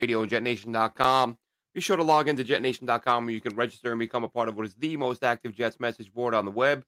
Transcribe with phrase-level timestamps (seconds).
[0.00, 1.38] Radio and JetNation.com.
[1.74, 4.56] Be sure to log into JetNation.com where you can register and become a part of
[4.56, 6.84] what is the most active Jets message board on the web.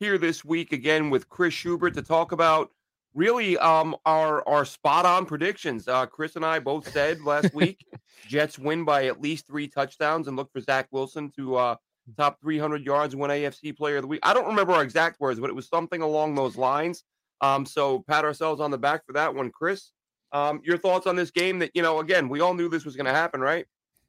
[0.00, 2.70] Here this week again with Chris Schubert to talk about
[3.14, 5.88] really um our our spot on predictions.
[5.88, 7.84] Uh, Chris and I both said last week
[8.28, 11.76] Jets win by at least three touchdowns and look for Zach Wilson to uh,
[12.16, 14.20] top 300 yards and win AFC Player of the Week.
[14.22, 17.02] I don't remember our exact words, but it was something along those lines.
[17.40, 19.90] Um, so pat ourselves on the back for that one, Chris.
[20.32, 21.58] Um, your thoughts on this game?
[21.60, 23.66] That you know, again, we all knew this was going to happen, right?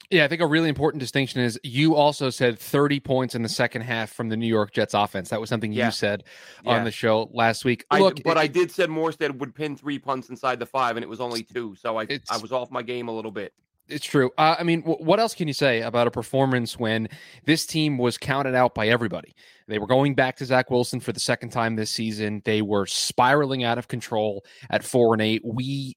[0.09, 3.49] Yeah, I think a really important distinction is you also said 30 points in the
[3.49, 5.29] second half from the New York Jets offense.
[5.29, 5.85] That was something yeah.
[5.85, 6.23] you said
[6.63, 6.71] yeah.
[6.71, 7.85] on the show last week.
[7.91, 10.97] I, Look, but it, I did said Morstead would pin three punts inside the five,
[10.97, 13.53] and it was only two, so I I was off my game a little bit.
[13.89, 14.31] It's true.
[14.37, 17.09] Uh, I mean, w- what else can you say about a performance when
[17.45, 19.35] this team was counted out by everybody?
[19.67, 22.41] They were going back to Zach Wilson for the second time this season.
[22.45, 25.41] They were spiraling out of control at four and eight.
[25.43, 25.95] We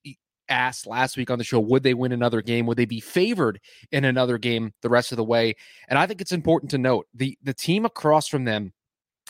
[0.48, 2.66] asked last week on the show, would they win another game?
[2.66, 3.60] Would they be favored
[3.91, 5.55] in another game the rest of the way?
[5.88, 8.72] And I think it's important to note the the team across from them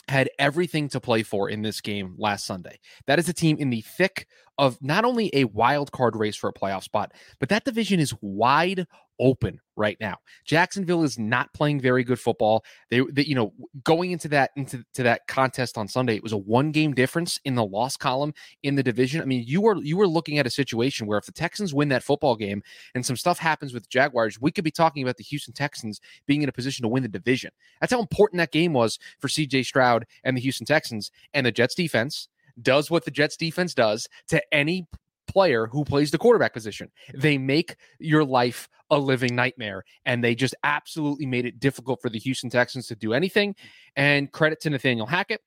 [0.09, 2.79] had everything to play for in this game last Sunday.
[3.07, 6.49] That is a team in the thick of not only a wild card race for
[6.49, 8.85] a playoff spot, but that division is wide
[9.19, 10.17] open right now.
[10.45, 12.63] Jacksonville is not playing very good football.
[12.89, 16.33] They, they, you know, going into that into to that contest on Sunday, it was
[16.33, 19.21] a one game difference in the loss column in the division.
[19.21, 21.89] I mean, you were you were looking at a situation where if the Texans win
[21.89, 22.61] that football game
[22.95, 26.41] and some stuff happens with Jaguars, we could be talking about the Houston Texans being
[26.41, 27.51] in a position to win the division.
[27.79, 31.51] That's how important that game was for CJ Stroud and the Houston Texans and the
[31.51, 32.27] Jets defense
[32.61, 34.87] does what the Jets defense does to any
[35.27, 36.91] player who plays the quarterback position.
[37.13, 42.09] They make your life a living nightmare, and they just absolutely made it difficult for
[42.09, 43.55] the Houston Texans to do anything.
[43.95, 45.41] And credit to Nathaniel Hackett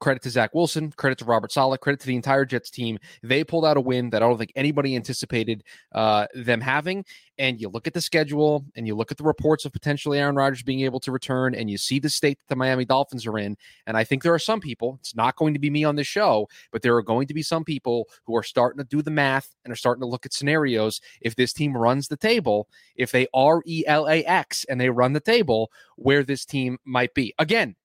[0.00, 2.98] Credit to Zach Wilson, credit to Robert Saleh, credit to the entire Jets team.
[3.22, 5.62] They pulled out a win that I don't think anybody anticipated
[5.92, 7.04] uh, them having.
[7.38, 10.36] And you look at the schedule and you look at the reports of potentially Aaron
[10.36, 13.38] Rodgers being able to return, and you see the state that the Miami Dolphins are
[13.38, 13.56] in.
[13.86, 16.06] And I think there are some people, it's not going to be me on this
[16.06, 19.10] show, but there are going to be some people who are starting to do the
[19.10, 21.00] math and are starting to look at scenarios.
[21.20, 24.90] If this team runs the table, if they R E L A X and they
[24.90, 27.34] run the table, where this team might be.
[27.38, 27.76] Again,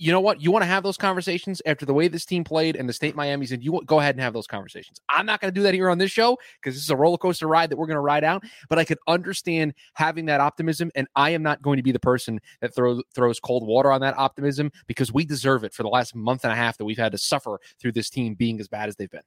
[0.00, 0.40] you know what?
[0.40, 3.14] You want to have those conversations after the way this team played and the state
[3.14, 4.98] Miami said, you go ahead and have those conversations.
[5.10, 7.18] I'm not going to do that here on this show because this is a roller
[7.18, 8.42] coaster ride that we're going to ride out.
[8.70, 12.00] But I could understand having that optimism, and I am not going to be the
[12.00, 15.90] person that throws throws cold water on that optimism because we deserve it for the
[15.90, 18.68] last month and a half that we've had to suffer through this team being as
[18.68, 19.20] bad as they've been.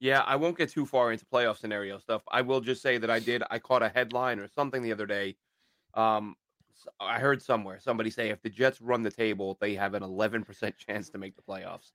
[0.00, 2.22] Yeah, I won't get too far into playoff scenario stuff.
[2.32, 3.44] I will just say that I did.
[3.48, 5.36] I caught a headline or something the other day
[5.94, 6.34] um,
[7.00, 10.72] I heard somewhere somebody say if the Jets run the table, they have an 11%
[10.76, 11.92] chance to make the playoffs.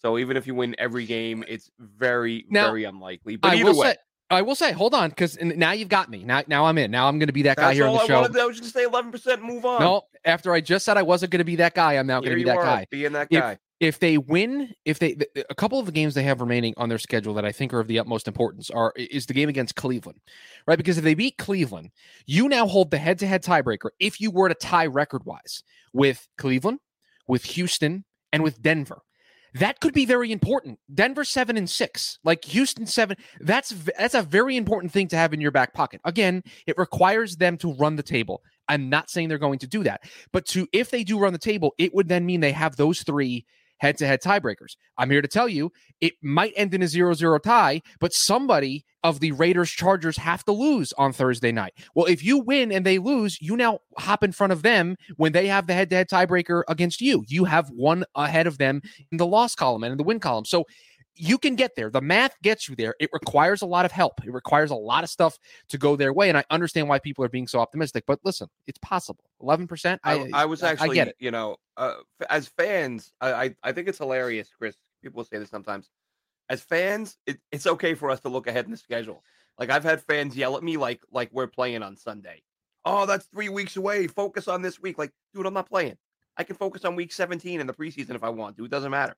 [0.00, 3.36] So even if you win every game, it's very, now, very unlikely.
[3.36, 3.90] But I either way.
[3.90, 3.96] Say,
[4.30, 6.22] I will say, hold on, because now you've got me.
[6.22, 6.90] Now, now I'm in.
[6.90, 8.20] Now I'm going to be that That's guy here on the I show.
[8.20, 9.40] Wanted, I was just say 11%.
[9.40, 9.80] Move on.
[9.80, 12.32] No, after I just said I wasn't going to be that guy, I'm now going
[12.32, 12.86] to be that are, guy.
[12.90, 13.52] Being that guy.
[13.52, 15.16] If, if they win, if they
[15.48, 17.80] a couple of the games they have remaining on their schedule that I think are
[17.80, 20.20] of the utmost importance are is the game against Cleveland,
[20.66, 20.78] right?
[20.78, 21.90] Because if they beat Cleveland,
[22.26, 23.90] you now hold the head-to-head tiebreaker.
[24.00, 25.62] If you were to tie record-wise
[25.92, 26.80] with Cleveland,
[27.26, 29.02] with Houston, and with Denver,
[29.54, 30.78] that could be very important.
[30.92, 33.16] Denver seven and six, like Houston seven.
[33.40, 36.00] That's that's a very important thing to have in your back pocket.
[36.04, 38.42] Again, it requires them to run the table.
[38.68, 40.02] I'm not saying they're going to do that,
[40.32, 43.02] but to if they do run the table, it would then mean they have those
[43.02, 43.46] three
[43.78, 44.76] head to head tiebreakers.
[44.96, 48.84] I'm here to tell you it might end in a 0 0 tie, but somebody
[49.04, 51.72] of the Raiders Chargers have to lose on Thursday night.
[51.94, 55.32] Well, if you win and they lose, you now hop in front of them when
[55.32, 57.24] they have the head to head tiebreaker against you.
[57.28, 60.44] You have one ahead of them in the loss column and in the win column.
[60.44, 60.64] So
[61.18, 61.90] you can get there.
[61.90, 62.94] The math gets you there.
[63.00, 64.24] It requires a lot of help.
[64.24, 66.28] It requires a lot of stuff to go their way.
[66.28, 68.04] And I understand why people are being so optimistic.
[68.06, 69.24] But listen, it's possible.
[69.40, 70.00] Eleven percent.
[70.04, 71.16] I, I, was actually, I get it.
[71.18, 71.94] You know, uh,
[72.30, 74.76] as fans, I, I, think it's hilarious, Chris.
[75.02, 75.90] People say this sometimes.
[76.48, 79.22] As fans, it, it's okay for us to look ahead in the schedule.
[79.58, 82.42] Like I've had fans yell at me, like like we're playing on Sunday.
[82.84, 84.06] Oh, that's three weeks away.
[84.06, 84.98] Focus on this week.
[84.98, 85.96] Like, dude, I'm not playing.
[86.36, 88.64] I can focus on week 17 in the preseason if I want to.
[88.64, 89.16] It doesn't matter.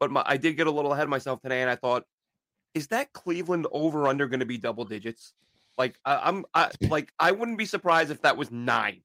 [0.00, 2.04] But my, I did get a little ahead of myself today, and I thought,
[2.74, 5.34] is that Cleveland over under going to be double digits?
[5.78, 9.02] Like I, I'm I, like I wouldn't be surprised if that was nine.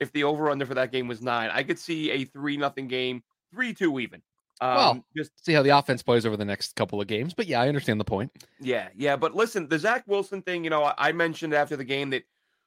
[0.00, 2.88] If the over under for that game was nine, I could see a three nothing
[2.88, 3.22] game,
[3.52, 4.22] three two even.
[4.62, 7.32] Um, well, just see how the offense plays over the next couple of games.
[7.32, 8.30] But yeah, I understand the point.
[8.60, 9.16] Yeah, yeah.
[9.16, 12.24] But listen, the Zach Wilson thing, you know, I, I mentioned after the game that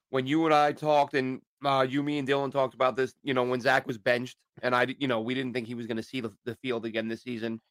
[0.09, 3.33] when you and I talked, and uh, you, me, and Dylan talked about this, you
[3.33, 5.97] know, when Zach was benched, and I, you know, we didn't think he was going
[5.97, 7.61] to see the, the field again this season.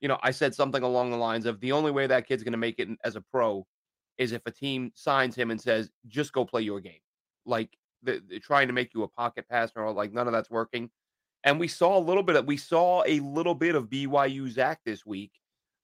[0.00, 2.52] You know, I said something along the lines of the only way that kid's going
[2.52, 3.66] to make it as a pro
[4.18, 7.00] is if a team signs him and says, just go play your game.
[7.46, 7.70] Like
[8.02, 10.90] the, the trying to make you a pocket passer or like none of that's working.
[11.44, 14.80] And we saw a little bit of we saw a little bit of BYU Zach
[14.84, 15.32] this week.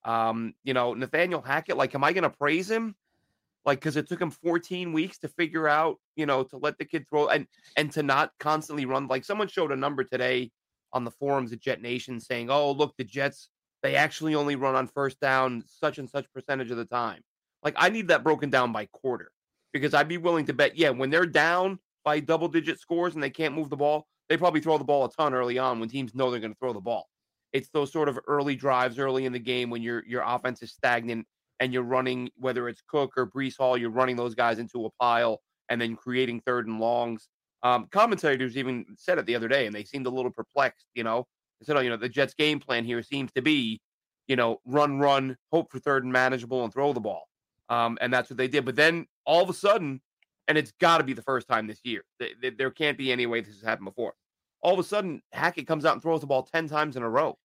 [0.05, 2.95] Um, you know, Nathaniel Hackett, like, am I gonna praise him?
[3.67, 6.85] Like, because it took him 14 weeks to figure out, you know, to let the
[6.85, 7.47] kid throw and
[7.77, 9.09] and to not constantly run.
[9.09, 10.53] Like someone showed a number today
[10.93, 13.49] on the forums at Jet Nation saying, Oh, look, the Jets,
[13.83, 17.23] they actually only run on first down such and such percentage of the time.
[17.63, 19.33] Like, I need that broken down by quarter
[19.73, 23.23] because I'd be willing to bet, yeah, when they're down by double digit scores and
[23.23, 25.89] they can't move the ball, they probably throw the ball a ton early on when
[25.89, 27.09] teams know they're going to throw the ball.
[27.53, 30.73] It's those sort of early drives early in the game when your your offense is
[30.73, 31.27] stagnant
[31.61, 34.91] and you're running whether it's Cook or Breece Hall, you're running those guys into a
[35.01, 37.29] pile and then creating third and longs.
[37.63, 40.87] Um, commentators even said it the other day, and they seemed a little perplexed.
[40.95, 41.27] You know,
[41.61, 43.81] they said, "Oh, you know, the Jets' game plan here seems to be,
[44.29, 47.29] you know, run, run, hope for third and manageable, and throw the ball."
[47.69, 48.65] Um, and that's what they did.
[48.65, 50.01] But then all of a sudden,
[50.49, 52.05] and it's got to be the first time this year.
[52.57, 54.15] There can't be any way this has happened before.
[54.61, 57.09] All of a sudden, Hackett comes out and throws the ball 10 times in a
[57.09, 57.37] row.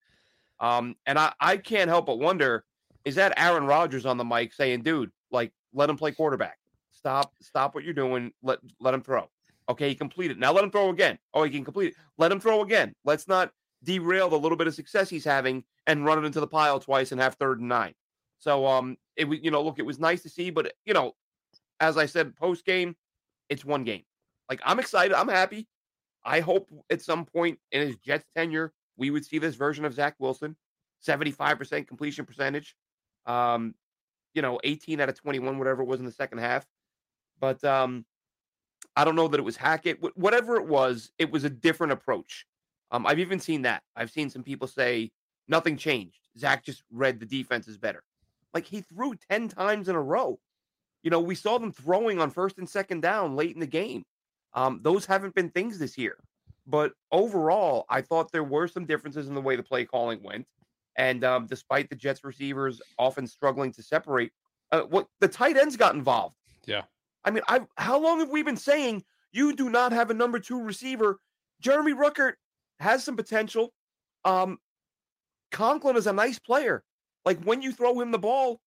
[0.59, 2.63] Um, and I, I can't help but wonder
[3.05, 6.57] is that Aaron Rodgers on the mic saying, dude, like, let him play quarterback.
[6.91, 8.31] Stop, stop what you're doing.
[8.43, 9.29] Let let him throw.
[9.69, 10.37] Okay, he completed.
[10.37, 11.17] Now let him throw again.
[11.33, 11.95] Oh, he can complete it.
[12.17, 12.93] Let him throw again.
[13.05, 13.51] Let's not
[13.83, 17.11] derail the little bit of success he's having and run it into the pile twice
[17.11, 17.93] and have third and nine.
[18.39, 21.13] So um it was, you know, look, it was nice to see, but you know,
[21.79, 22.95] as I said post game,
[23.49, 24.03] it's one game.
[24.49, 25.15] Like I'm excited.
[25.15, 25.67] I'm happy.
[26.23, 29.93] I hope at some point in his Jets tenure, we would see this version of
[29.93, 30.55] Zach Wilson,
[31.07, 32.75] 75% completion percentage.
[33.25, 33.75] Um,
[34.33, 36.65] you know, 18 out of 21, whatever it was in the second half.
[37.39, 38.05] But um,
[38.95, 39.99] I don't know that it was Hackett.
[40.15, 42.45] Whatever it was, it was a different approach.
[42.91, 43.83] Um, I've even seen that.
[43.95, 45.11] I've seen some people say
[45.47, 46.19] nothing changed.
[46.37, 48.03] Zach just read the defenses better.
[48.53, 50.39] Like he threw 10 times in a row.
[51.03, 54.03] You know, we saw them throwing on first and second down late in the game.
[54.53, 56.17] Um, those haven't been things this year.
[56.67, 60.45] But overall, I thought there were some differences in the way the play calling went.
[60.97, 64.31] And um, despite the Jets receivers often struggling to separate,
[64.71, 66.35] uh, what the tight ends got involved.
[66.65, 66.83] Yeah.
[67.23, 70.39] I mean, I how long have we been saying you do not have a number
[70.39, 71.19] two receiver?
[71.61, 72.33] Jeremy Ruckert
[72.79, 73.73] has some potential.
[74.25, 74.57] Um,
[75.51, 76.83] Conklin is a nice player.
[77.25, 78.59] Like when you throw him the ball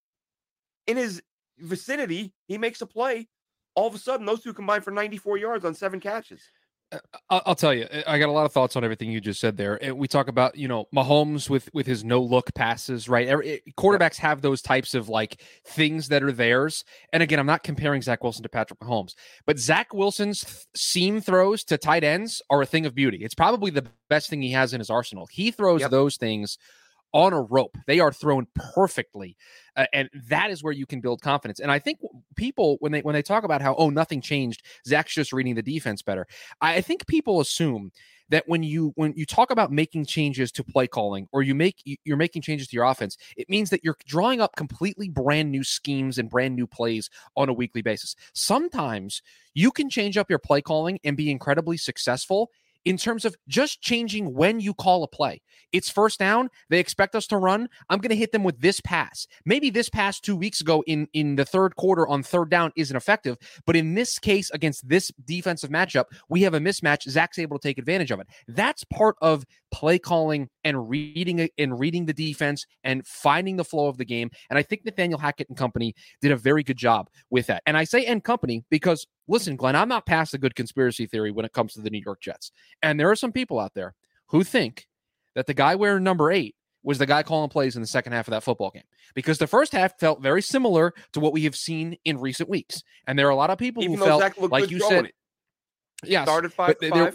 [0.87, 1.23] in his
[1.59, 3.29] vicinity, he makes a play.
[3.75, 6.43] All of a sudden, those two combine for 94 yards on seven catches.
[6.93, 6.99] Uh,
[7.31, 9.79] I'll tell you, I got a lot of thoughts on everything you just said there.
[9.95, 13.29] We talk about, you know, Mahomes with with his no look passes, right?
[13.29, 16.85] Eh, quarterbacks have those types of like things that are theirs.
[17.13, 19.15] And again, I'm not comparing Zach Wilson to Patrick Mahomes,
[19.47, 23.19] but Zach Wilson's seam throws to tight ends are a thing of beauty.
[23.25, 25.27] It's probably the best thing he has in his arsenal.
[25.31, 25.91] He throws yep.
[25.91, 26.59] those things
[27.15, 27.79] on a rope.
[27.87, 29.37] They are thrown perfectly,
[29.77, 31.61] uh, and that is where you can build confidence.
[31.61, 32.01] And I think
[32.37, 35.63] people when they when they talk about how oh nothing changed, Zach's just reading the
[35.63, 36.27] defense better.
[36.61, 37.93] I think people assume
[38.31, 41.83] that when you when you talk about making changes to play calling or you make
[42.05, 45.63] you're making changes to your offense it means that you're drawing up completely brand new
[45.63, 49.23] schemes and brand new plays on a weekly basis sometimes
[49.53, 52.51] you can change up your play calling and be incredibly successful
[52.85, 55.41] in terms of just changing when you call a play.
[55.73, 56.51] It's first down.
[56.71, 57.69] They expect us to run.
[57.89, 59.27] I'm going to hit them with this pass.
[59.45, 62.97] Maybe this pass two weeks ago in, in the third quarter on third down isn't
[62.97, 63.37] effective.
[63.67, 67.09] But in this case, against this defensive matchup, we have a mismatch.
[67.09, 68.29] Zach's able to take advantage of it.
[68.49, 73.89] That's part of play calling and reading and reading the defense and finding the flow
[73.89, 74.31] of the game.
[74.49, 77.63] And I think Nathaniel Hackett and company did a very good job with that.
[77.67, 81.31] And I say and company because listen, Glenn, I'm not past a good conspiracy theory
[81.31, 82.53] when it comes to the New York Jets.
[82.83, 83.95] And there are some people out there
[84.29, 84.87] who think
[85.35, 88.29] that the guy wearing number eight was the guy calling plays in the second half
[88.29, 91.57] of that football game because the first half felt very similar to what we have
[91.57, 92.83] seen in recent weeks.
[93.07, 95.11] And there are a lot of people Even who felt like you said,
[96.05, 96.93] yeah, started five, five.
[96.93, 97.13] There,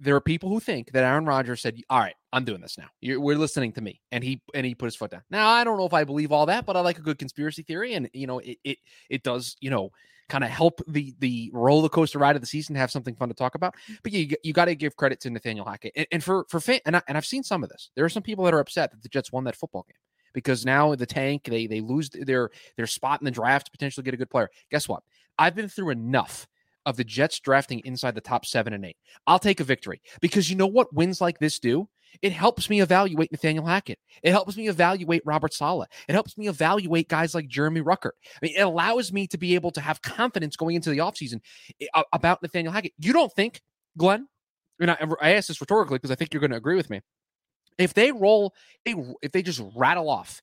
[0.00, 2.88] there, are people who think that Aaron Rodgers said, "All right, I'm doing this now.
[3.00, 5.22] You're, we're listening to me," and he and he put his foot down.
[5.30, 7.62] Now I don't know if I believe all that, but I like a good conspiracy
[7.62, 9.90] theory, and you know it it it does you know
[10.28, 13.34] kind of help the the roller coaster ride of the season have something fun to
[13.34, 13.74] talk about.
[13.74, 13.94] Mm-hmm.
[14.02, 16.80] But you you got to give credit to Nathaniel Hackett and, and for for fan,
[16.86, 17.90] and I, and I've seen some of this.
[17.94, 19.96] There are some people that are upset that the Jets won that football game
[20.32, 24.04] because now the tank they they lose their their spot in the draft to potentially
[24.04, 24.50] get a good player.
[24.70, 25.02] Guess what?
[25.38, 26.46] I've been through enough
[26.84, 28.96] of the Jets drafting inside the top seven and eight.
[29.26, 31.88] I'll take a victory because you know what wins like this do?
[32.22, 33.98] It helps me evaluate Nathaniel Hackett.
[34.22, 35.88] It helps me evaluate Robert Saleh.
[36.08, 38.12] It helps me evaluate guys like Jeremy Ruckert.
[38.34, 41.40] I mean, it allows me to be able to have confidence going into the offseason
[41.80, 42.92] eh, about Nathaniel Hackett.
[42.98, 43.60] You don't think,
[43.96, 44.28] Glenn,
[44.80, 47.00] and I, I ask this rhetorically because I think you're going to agree with me.
[47.78, 48.54] If they roll,
[48.84, 50.40] if they just rattle off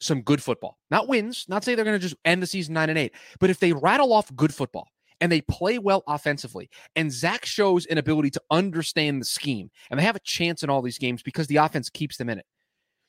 [0.00, 2.90] some good football, not wins, not say they're going to just end the season nine
[2.90, 4.88] and eight, but if they rattle off good football
[5.20, 9.98] and they play well offensively, and Zach shows an ability to understand the scheme, and
[9.98, 12.46] they have a chance in all these games because the offense keeps them in it.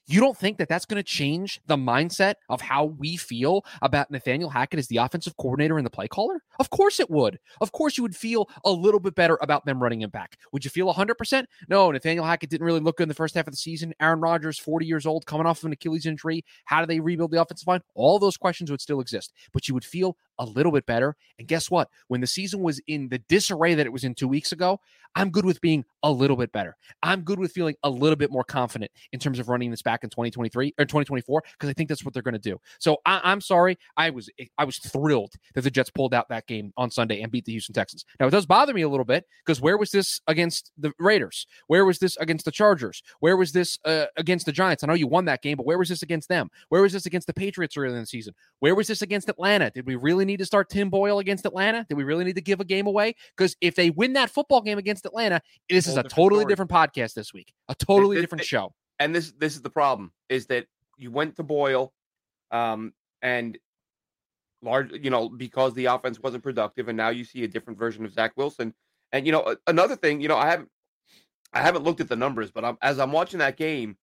[0.07, 4.11] You don't think that that's going to change the mindset of how we feel about
[4.11, 6.43] Nathaniel Hackett as the offensive coordinator and the play caller?
[6.59, 7.39] Of course it would.
[7.59, 10.37] Of course you would feel a little bit better about them running him back.
[10.51, 11.45] Would you feel 100%?
[11.69, 13.93] No, Nathaniel Hackett didn't really look good in the first half of the season.
[13.99, 16.45] Aaron Rodgers, 40 years old, coming off of an Achilles injury.
[16.65, 17.81] How do they rebuild the offensive line?
[17.95, 21.15] All those questions would still exist, but you would feel a little bit better.
[21.39, 21.89] And guess what?
[22.07, 24.79] When the season was in the disarray that it was in two weeks ago,
[25.15, 26.75] I'm good with being a little bit better.
[27.01, 30.03] I'm good with feeling a little bit more confident in terms of running this back
[30.03, 32.59] in 2023 or 2024 because I think that's what they're going to do.
[32.79, 36.47] So I, am sorry, I was I was thrilled that the Jets pulled out that
[36.47, 38.05] game on Sunday and beat the Houston Texans.
[38.19, 41.47] Now it does bother me a little bit because where was this against the Raiders?
[41.67, 43.01] Where was this against the Chargers?
[43.19, 44.83] Where was this uh, against the Giants?
[44.83, 46.49] I know you won that game, but where was this against them?
[46.69, 48.33] Where was this against the Patriots earlier in the season?
[48.59, 49.71] Where was this against Atlanta?
[49.71, 51.85] Did we really need to start Tim Boyle against Atlanta?
[51.89, 53.15] Do we really need to give a game away?
[53.35, 56.51] Because if they win that football game against Atlanta, this is a totally story.
[56.51, 57.53] different podcast this week.
[57.69, 58.73] A totally different show.
[58.99, 60.65] And this this is the problem is that
[60.97, 61.93] you went to Boyle,
[62.51, 63.57] um, and
[64.61, 68.05] large, you know, because the offense wasn't productive, and now you see a different version
[68.05, 68.73] of Zach Wilson.
[69.11, 70.69] And you know, another thing, you know, I haven't
[71.53, 73.97] I haven't looked at the numbers, but I'm, as I'm watching that game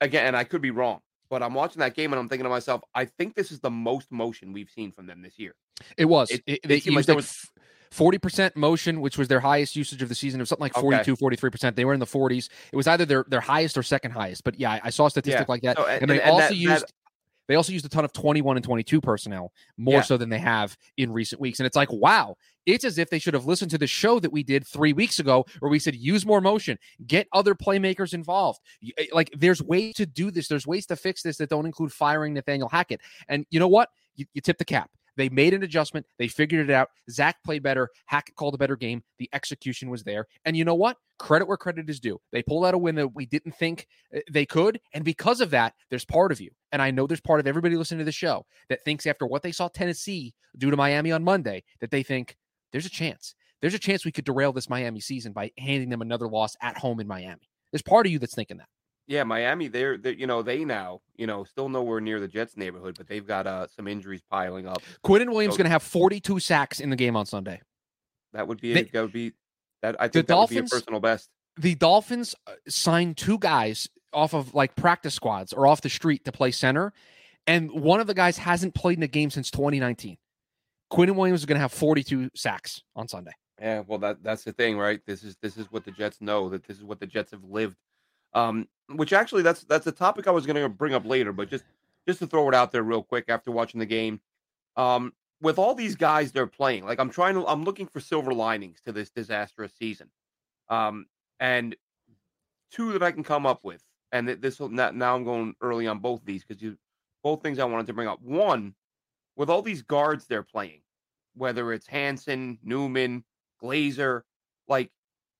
[0.00, 2.50] again, and I could be wrong, but I'm watching that game and I'm thinking to
[2.50, 5.54] myself, I think this is the most motion we've seen from them this year.
[5.96, 6.30] It was.
[6.30, 7.50] It, it, it, like there was
[7.92, 10.40] 40% motion, which was their highest usage of the season.
[10.40, 11.36] It was something like 42, okay.
[11.36, 11.76] 43%.
[11.76, 12.48] They were in the 40s.
[12.72, 14.44] It was either their, their highest or second highest.
[14.44, 15.52] But yeah, I saw a statistic yeah.
[15.52, 15.76] like that.
[15.76, 16.92] So, and, and, they and also that, used that,
[17.48, 20.02] they also used a ton of 21 and 22 personnel, more yeah.
[20.02, 21.60] so than they have in recent weeks.
[21.60, 22.36] And it's like, wow,
[22.66, 25.20] it's as if they should have listened to the show that we did three weeks
[25.20, 28.60] ago where we said use more motion, get other playmakers involved.
[28.98, 30.48] Eh, like there's ways to do this.
[30.48, 33.00] There's ways to fix this that don't include firing Nathaniel Hackett.
[33.28, 33.90] And you know what?
[34.16, 34.90] You, you tip the cap.
[35.16, 36.06] They made an adjustment.
[36.18, 36.90] They figured it out.
[37.10, 37.88] Zach played better.
[38.06, 39.02] Hackett called a better game.
[39.18, 40.26] The execution was there.
[40.44, 40.98] And you know what?
[41.18, 42.20] Credit where credit is due.
[42.32, 44.80] They pulled out a win that we didn't think uh, they could.
[44.92, 46.50] And because of that, there's part of you.
[46.72, 49.42] And I know there's part of everybody listening to the show that thinks after what
[49.42, 52.36] they saw Tennessee do to Miami on Monday, that they think
[52.72, 53.34] there's a chance.
[53.62, 56.76] There's a chance we could derail this Miami season by handing them another loss at
[56.76, 57.48] home in Miami.
[57.72, 58.68] There's part of you that's thinking that.
[59.06, 62.56] Yeah, Miami, they're, they're you know they now you know still nowhere near the Jets
[62.56, 64.82] neighborhood, but they've got uh, some injuries piling up.
[65.04, 67.60] Quinnen Williams so, going to have 42 sacks in the game on Sunday.
[68.32, 69.32] That would be they, that would be
[69.82, 71.30] that I think that Dolphins, would be a personal best.
[71.56, 76.24] The Dolphins uh, signed two guys off of like practice squads or off the street
[76.24, 76.92] to play center,
[77.46, 80.16] and one of the guys hasn't played in a game since 2019.
[80.92, 83.32] Quinnen Williams is going to have 42 sacks on Sunday.
[83.60, 85.00] Yeah, well that that's the thing, right?
[85.06, 87.44] This is this is what the Jets know that this is what the Jets have
[87.44, 87.76] lived
[88.34, 91.50] um, which actually that's that's a topic I was going to bring up later, but
[91.50, 91.64] just
[92.06, 94.20] just to throw it out there real quick after watching the game.
[94.76, 98.32] Um, with all these guys they're playing, like I'm trying to, I'm looking for silver
[98.32, 100.10] linings to this disastrous season,
[100.68, 101.06] um,
[101.40, 101.76] and
[102.70, 105.98] two that I can come up with, and this will now I'm going early on
[105.98, 106.76] both of these because you
[107.22, 108.22] both things I wanted to bring up.
[108.22, 108.74] One,
[109.36, 110.82] with all these guards they're playing,
[111.34, 113.24] whether it's Hanson, Newman,
[113.62, 114.22] Glazer,
[114.68, 114.90] like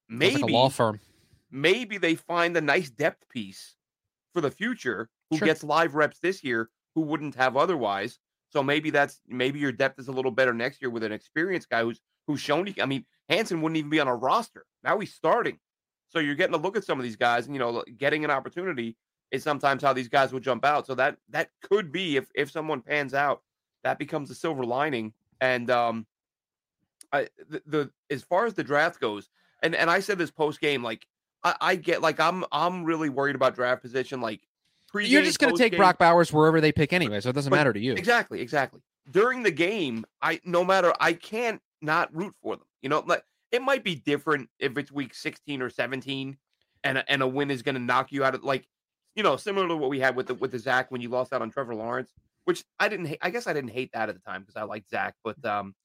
[0.08, 1.00] maybe like a law firm
[1.50, 3.76] maybe they find a nice depth piece
[4.32, 5.46] for the future who sure.
[5.46, 8.18] gets live reps this year who wouldn't have otherwise.
[8.50, 11.68] So maybe that's maybe your depth is a little better next year with an experienced
[11.68, 12.72] guy who's who's shown.
[12.80, 14.64] I mean, Hanson wouldn't even be on a roster.
[14.82, 15.58] Now he's starting.
[16.08, 18.30] So you're getting a look at some of these guys, and you know, getting an
[18.30, 18.96] opportunity
[19.30, 20.86] is sometimes how these guys will jump out.
[20.86, 23.42] So that that could be if if someone pans out,
[23.84, 25.12] that becomes a silver lining.
[25.40, 26.06] And um,
[27.12, 29.28] I the, the as far as the draft goes,
[29.62, 31.06] and and I said this post game, like
[31.46, 34.20] I, I get like I'm I'm really worried about draft position.
[34.20, 34.40] Like
[34.92, 37.56] you're just going to take Brock Bowers wherever they pick anyway, so it doesn't but,
[37.56, 37.92] matter to you.
[37.92, 38.80] Exactly, exactly.
[39.10, 42.66] During the game, I no matter I can't not root for them.
[42.82, 43.22] You know, like
[43.52, 46.36] it might be different if it's week 16 or 17,
[46.82, 48.66] and a, and a win is going to knock you out of like
[49.14, 51.32] you know similar to what we had with the with the Zach when you lost
[51.32, 52.10] out on Trevor Lawrence,
[52.44, 53.06] which I didn't.
[53.06, 53.18] hate.
[53.22, 55.76] I guess I didn't hate that at the time because I liked Zach, but um,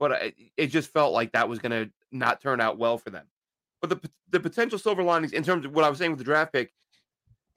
[0.00, 3.10] but it, it just felt like that was going to not turn out well for
[3.10, 3.26] them.
[3.80, 6.24] But the the potential silver linings in terms of what I was saying with the
[6.24, 6.72] draft pick,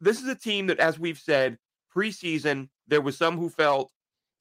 [0.01, 1.57] this is a team that, as we've said,
[1.95, 3.91] preseason there was some who felt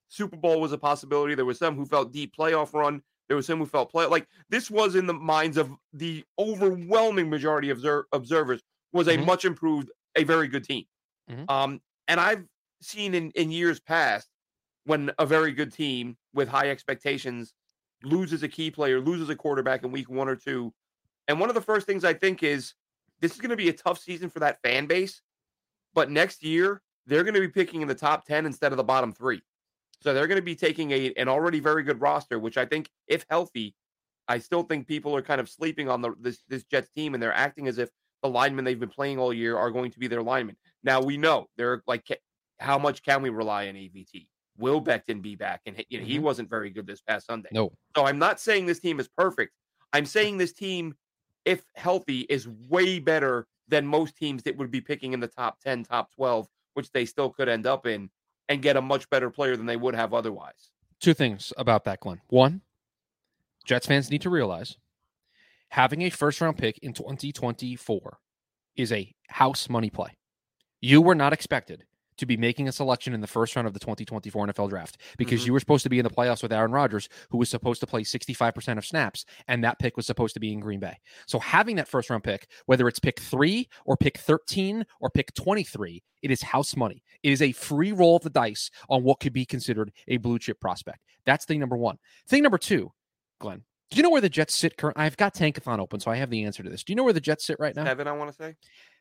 [0.09, 1.35] Super Bowl was a possibility.
[1.35, 3.03] There was some who felt deep playoff run.
[3.29, 7.29] There was some who felt play like this was in the minds of the overwhelming
[7.29, 9.27] majority of observers was a mm-hmm.
[9.27, 10.85] much improved, a very good team.
[11.31, 11.45] Mm-hmm.
[11.51, 12.45] Um, and I've
[12.81, 14.29] seen in in years past
[14.85, 17.53] when a very good team with high expectations
[18.03, 20.73] loses a key player, loses a quarterback in week one or two,
[21.29, 22.75] and one of the first things I think is
[23.21, 25.23] this is going to be a tough season for that fan base.
[25.95, 28.85] But next year, they're going to be picking in the top 10 instead of the
[28.85, 29.43] bottom three.
[30.01, 32.89] So they're going to be taking a an already very good roster, which I think,
[33.07, 33.75] if healthy,
[34.29, 37.23] I still think people are kind of sleeping on the this this Jets team, and
[37.23, 37.91] they're acting as if
[38.23, 40.57] the linemen they've been playing all year are going to be their linemen.
[40.85, 42.07] Now we know they're like,
[42.61, 44.27] how much can we rely on AVT?
[44.57, 45.63] Will Becton be back?
[45.67, 46.13] And you know, mm-hmm.
[46.13, 47.49] he wasn't very good this past Sunday.
[47.53, 47.73] No.
[47.97, 49.53] So I'm not saying this team is perfect.
[49.93, 50.95] I'm saying this team,
[51.49, 55.59] if healthy, is way better than most teams that would be picking in the top
[55.61, 58.11] 10, top 12, which they still could end up in
[58.51, 60.71] and get a much better player than they would have otherwise.
[61.01, 62.21] Two things about that, Glenn.
[62.29, 62.61] One,
[63.65, 64.77] Jets fans need to realize
[65.71, 68.19] having a first round pick in 2024
[68.77, 70.19] is a house money play.
[70.83, 71.85] You were not expected
[72.19, 75.41] to be making a selection in the first round of the 2024 NFL draft because
[75.41, 75.47] mm-hmm.
[75.47, 77.87] you were supposed to be in the playoffs with Aaron Rodgers, who was supposed to
[77.87, 80.97] play 65% of snaps, and that pick was supposed to be in Green Bay.
[81.27, 85.33] So having that first round pick, whether it's pick three or pick 13 or pick
[85.35, 87.03] 23, it is house money.
[87.23, 90.39] It is a free roll of the dice on what could be considered a blue
[90.39, 90.99] chip prospect.
[91.25, 91.99] That's thing number one.
[92.29, 92.93] Thing number two,
[93.41, 95.03] Glenn, do you know where the Jets sit currently?
[95.03, 96.85] I've got Tankathon open, so I have the answer to this.
[96.85, 97.85] Do you know where the Jets sit right now?
[97.85, 98.55] Seven, I want to say.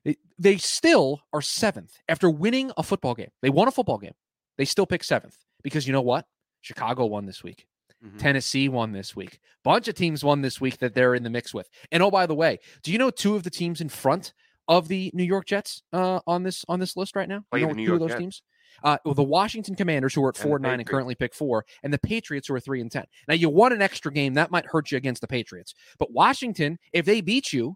[0.08, 3.28] They, they still are seventh after winning a football game.
[3.42, 4.14] They won a football game.
[4.58, 6.26] They still pick seventh because you know what?
[6.62, 7.68] Chicago won this week.
[8.02, 8.18] Mm-hmm.
[8.18, 9.42] Tennessee won this week.
[9.66, 11.70] Bunch of teams won this week that they're in the mix with.
[11.92, 14.34] And oh, by the way, do you know two of the teams in front
[14.70, 17.44] of the New York Jets uh, on this on this list right now?
[17.52, 18.20] Oh, you know two York of those Jets.
[18.22, 18.42] teams?
[18.84, 21.66] Uh, well, the Washington Commanders, who are at four and nine and currently pick four,
[21.84, 23.04] and the Patriots, who are three and ten.
[23.28, 26.80] Now, you won an extra game that might hurt you against the Patriots, but Washington,
[26.94, 27.76] if they beat you,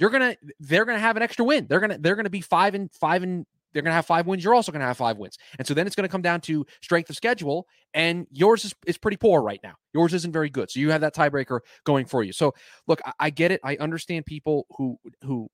[0.00, 1.66] you're gonna they're gonna have an extra win.
[1.68, 4.42] They're gonna they're gonna be five and five and they're to have five wins.
[4.42, 5.38] You're also to have five wins.
[5.58, 7.66] And so then it's to come down to strength of schedule.
[7.94, 9.74] And yours is, is pretty poor right now.
[9.92, 10.70] Yours isn't very good.
[10.70, 12.32] So you have that tiebreaker going for you.
[12.32, 12.54] So
[12.86, 13.60] look, I, I get it.
[13.62, 15.48] I understand people who, who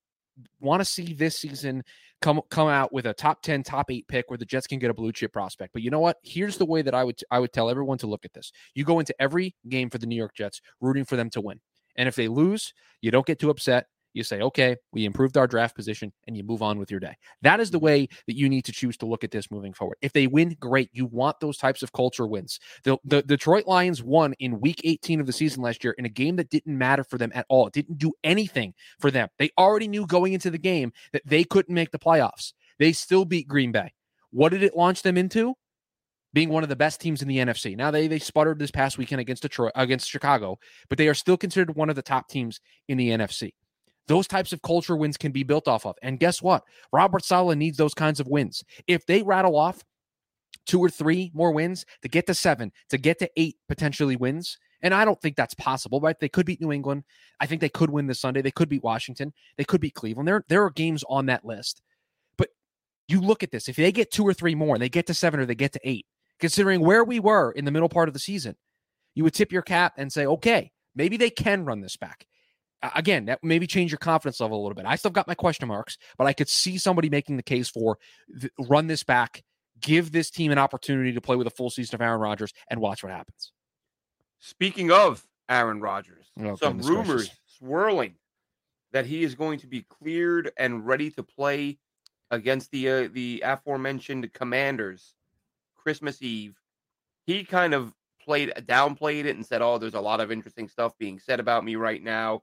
[0.60, 1.82] want to see this season
[2.20, 4.90] come come out with a top 10 top 8 pick where the Jets can get
[4.90, 5.72] a blue chip prospect.
[5.72, 6.16] But you know what?
[6.22, 8.52] Here's the way that I would I would tell everyone to look at this.
[8.74, 11.60] You go into every game for the New York Jets rooting for them to win.
[11.96, 13.86] And if they lose, you don't get too upset.
[14.16, 17.14] You say, okay, we improved our draft position, and you move on with your day.
[17.42, 17.84] That is the mm-hmm.
[17.84, 19.98] way that you need to choose to look at this moving forward.
[20.00, 20.88] If they win, great.
[20.92, 22.58] You want those types of culture wins.
[22.84, 26.08] The, the Detroit Lions won in week 18 of the season last year in a
[26.08, 27.66] game that didn't matter for them at all.
[27.66, 29.28] It didn't do anything for them.
[29.38, 32.54] They already knew going into the game that they couldn't make the playoffs.
[32.78, 33.92] They still beat Green Bay.
[34.30, 35.54] What did it launch them into?
[36.36, 37.74] being one of the best teams in the NFC.
[37.74, 40.58] Now they they sputtered this past weekend against Detroit against Chicago,
[40.90, 43.52] but they are still considered one of the top teams in the NFC.
[44.08, 45.96] Those types of culture wins can be built off of.
[46.02, 46.62] And guess what?
[46.92, 48.62] Robert Saleh needs those kinds of wins.
[48.86, 49.82] If they rattle off
[50.64, 54.58] two or three more wins to get to seven, to get to eight potentially wins,
[54.82, 56.18] and I don't think that's possible, right?
[56.20, 57.04] They could beat New England.
[57.40, 58.42] I think they could win this Sunday.
[58.42, 59.32] They could beat Washington.
[59.56, 60.28] They could beat Cleveland.
[60.28, 61.82] There, there are games on that list.
[62.36, 62.50] But
[63.08, 63.68] you look at this.
[63.68, 65.72] If they get two or three more and they get to seven or they get
[65.72, 66.06] to eight,
[66.38, 68.54] considering where we were in the middle part of the season,
[69.14, 72.26] you would tip your cap and say, okay, maybe they can run this back
[72.94, 74.86] again, that maybe change your confidence level a little bit.
[74.86, 77.98] I still got my question marks, but I could see somebody making the case for
[78.40, 79.42] th- run this back,
[79.80, 82.80] give this team an opportunity to play with a full season of Aaron Rodgers, and
[82.80, 83.52] watch what happens.
[84.38, 87.40] Speaking of Aaron Rodgers, oh, some rumors gracious.
[87.58, 88.14] swirling
[88.92, 91.78] that he is going to be cleared and ready to play
[92.30, 95.14] against the uh, the aforementioned Commanders
[95.74, 96.56] Christmas Eve.
[97.24, 100.96] He kind of played downplayed it and said, "Oh, there's a lot of interesting stuff
[100.98, 102.42] being said about me right now."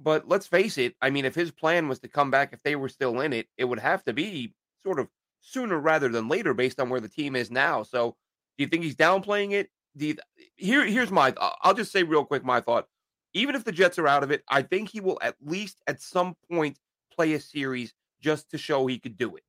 [0.00, 2.76] But let's face it, I mean, if his plan was to come back, if they
[2.76, 5.08] were still in it, it would have to be sort of
[5.40, 7.82] sooner rather than later based on where the team is now.
[7.82, 8.16] So
[8.56, 9.70] do you think he's downplaying it?
[9.96, 10.16] Do you,
[10.54, 12.86] here, here's my, uh, I'll just say real quick my thought.
[13.34, 16.00] Even if the Jets are out of it, I think he will at least at
[16.00, 16.78] some point
[17.12, 19.42] play a series just to show he could do it.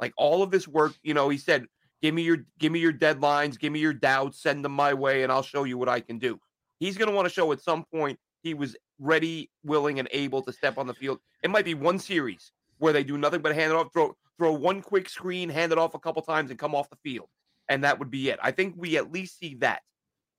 [0.00, 1.66] Like all of this work, you know, he said,
[2.00, 5.24] give me your, give me your deadlines, give me your doubts, send them my way,
[5.24, 6.38] and I'll show you what I can do.
[6.78, 10.42] He's going to want to show at some point he was ready, willing, and able
[10.42, 11.18] to step on the field.
[11.42, 14.52] It might be one series where they do nothing but hand it off, throw throw
[14.52, 17.28] one quick screen, hand it off a couple times, and come off the field,
[17.68, 18.38] and that would be it.
[18.42, 19.82] I think we at least see that.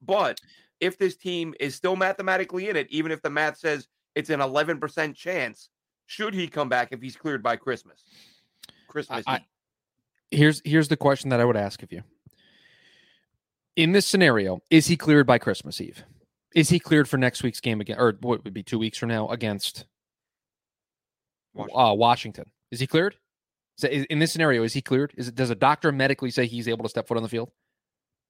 [0.02, 0.40] But
[0.80, 4.40] if this team is still mathematically in it, even if the math says it's an
[4.40, 5.70] 11% chance,
[6.06, 8.04] should he come back if he's cleared by Christmas?
[8.88, 9.24] Christmas.
[9.28, 9.46] I, I,
[10.32, 12.04] here's here's the question that I would ask of you.
[13.76, 16.04] In this scenario, is he cleared by Christmas Eve?
[16.56, 19.10] Is he cleared for next week's game again, or what would be two weeks from
[19.10, 19.86] now against
[21.54, 21.80] Washington?
[21.80, 22.46] Uh, Washington.
[22.72, 23.16] Is he cleared?
[23.84, 25.14] in this scenario, is he cleared?
[25.16, 27.50] Is it does a doctor medically say he's able to step foot on the field?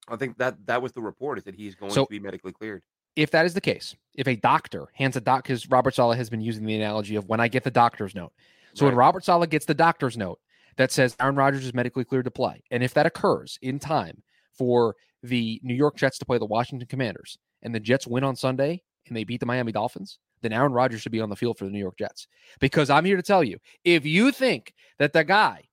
[0.08, 2.51] I think that that was the report is that he's going so, to be medically
[2.51, 2.84] cleared.
[3.15, 6.29] If that is the case, if a doctor hands a doc, because Robert Saleh has
[6.29, 8.32] been using the analogy of when I get the doctor's note.
[8.73, 8.91] So right.
[8.91, 10.39] when Robert Saleh gets the doctor's note,
[10.77, 12.63] that says Aaron Rodgers is medically cleared to play.
[12.71, 16.88] And if that occurs in time for the New York Jets to play the Washington
[16.88, 20.71] Commanders and the Jets win on Sunday and they beat the Miami Dolphins, then Aaron
[20.71, 22.27] Rodgers should be on the field for the New York Jets.
[22.59, 25.65] Because I'm here to tell you if you think that the guy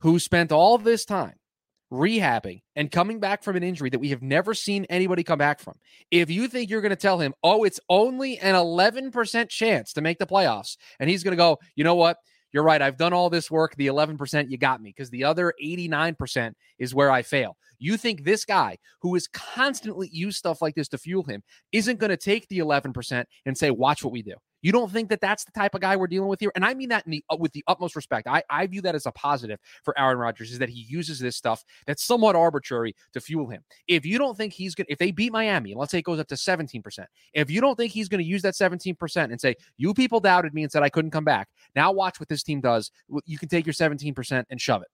[0.00, 1.34] who spent all this time
[1.92, 5.60] rehabbing and coming back from an injury that we have never seen anybody come back
[5.60, 5.74] from,
[6.10, 10.00] if you think you're going to tell him, oh, it's only an 11% chance to
[10.00, 12.18] make the playoffs, and he's going to go, you know what?
[12.52, 12.80] You're right.
[12.80, 13.74] I've done all this work.
[13.76, 17.56] The 11%, you got me because the other 89% is where I fail.
[17.78, 21.98] You think this guy who is constantly use stuff like this to fuel him isn't
[21.98, 24.34] going to take the 11% and say, watch what we do?
[24.62, 26.50] You don't think that that's the type of guy we're dealing with here?
[26.56, 28.26] And I mean that the, uh, with the utmost respect.
[28.26, 31.36] I, I view that as a positive for Aaron Rodgers is that he uses this
[31.36, 33.62] stuff that's somewhat arbitrary to fuel him.
[33.86, 36.18] If you don't think he's going to, if they beat Miami, let's say it goes
[36.18, 36.82] up to 17%,
[37.32, 40.52] if you don't think he's going to use that 17% and say, you people doubted
[40.52, 42.90] me and said I couldn't come back, now watch what this team does.
[43.24, 44.88] You can take your 17% and shove it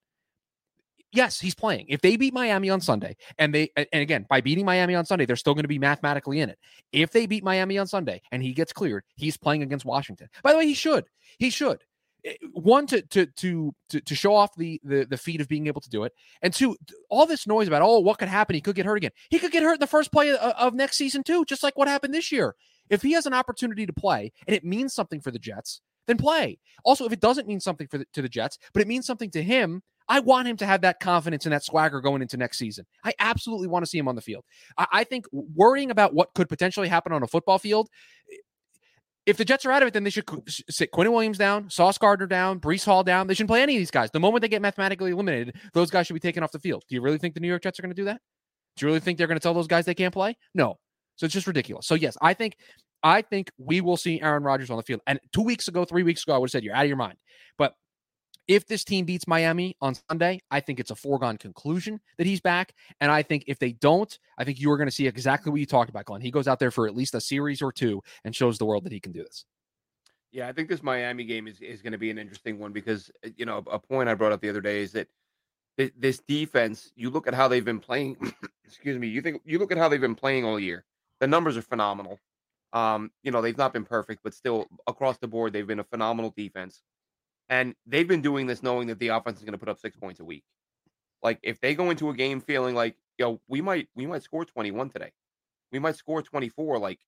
[1.12, 1.86] yes, he's playing.
[1.88, 5.26] If they beat Miami on Sunday, and they and again by beating Miami on Sunday,
[5.26, 6.58] they're still going to be mathematically in it.
[6.92, 10.28] If they beat Miami on Sunday and he gets cleared, he's playing against Washington.
[10.42, 11.04] By the way, he should.
[11.38, 11.82] He should.
[12.24, 15.66] Eh, one to to to to, to show off the, the the feat of being
[15.66, 16.76] able to do it, and two,
[17.10, 18.54] all this noise about oh what could happen?
[18.54, 19.12] He could get hurt again.
[19.30, 21.76] He could get hurt in the first play of, of next season too, just like
[21.76, 22.54] what happened this year.
[22.90, 26.16] If he has an opportunity to play and it means something for the Jets, then
[26.16, 26.58] play.
[26.84, 29.30] Also, if it doesn't mean something for the, to the Jets, but it means something
[29.30, 32.58] to him, I want him to have that confidence and that swagger going into next
[32.58, 32.84] season.
[33.02, 34.44] I absolutely want to see him on the field.
[34.76, 37.88] I, I think worrying about what could potentially happen on a football field.
[39.24, 40.28] If the Jets are out of it, then they should
[40.68, 43.26] sit Quinnen Williams down, Sauce Gardner down, Breece Hall down.
[43.26, 44.10] They shouldn't play any of these guys.
[44.10, 46.84] The moment they get mathematically eliminated, those guys should be taken off the field.
[46.90, 48.20] Do you really think the New York Jets are going to do that?
[48.76, 50.36] Do you really think they're going to tell those guys they can't play?
[50.54, 50.78] No.
[51.16, 51.86] So it's just ridiculous.
[51.86, 52.56] So yes, I think
[53.02, 55.00] I think we will see Aaron Rodgers on the field.
[55.06, 56.98] And two weeks ago, three weeks ago, I would have said you're out of your
[56.98, 57.16] mind.
[57.56, 57.74] But
[58.48, 62.40] if this team beats Miami on Sunday, I think it's a foregone conclusion that he's
[62.40, 62.74] back.
[63.00, 65.60] And I think if they don't, I think you are going to see exactly what
[65.60, 66.20] you talked about, Glenn.
[66.20, 68.84] He goes out there for at least a series or two and shows the world
[68.84, 69.44] that he can do this.
[70.32, 73.10] Yeah, I think this Miami game is, is going to be an interesting one because,
[73.24, 75.08] uh, you know, a point I brought up the other day is that
[75.76, 78.16] this defense, you look at how they've been playing,
[78.64, 80.84] excuse me, you think you look at how they've been playing all year.
[81.20, 82.18] The numbers are phenomenal.
[82.72, 85.84] Um, you know, they've not been perfect, but still across the board, they've been a
[85.84, 86.82] phenomenal defense.
[87.52, 89.94] And they've been doing this knowing that the offense is going to put up six
[89.94, 90.42] points a week.
[91.22, 94.46] Like if they go into a game feeling like, yo, we might we might score
[94.46, 95.10] 21 today.
[95.70, 96.78] We might score 24.
[96.78, 96.98] Like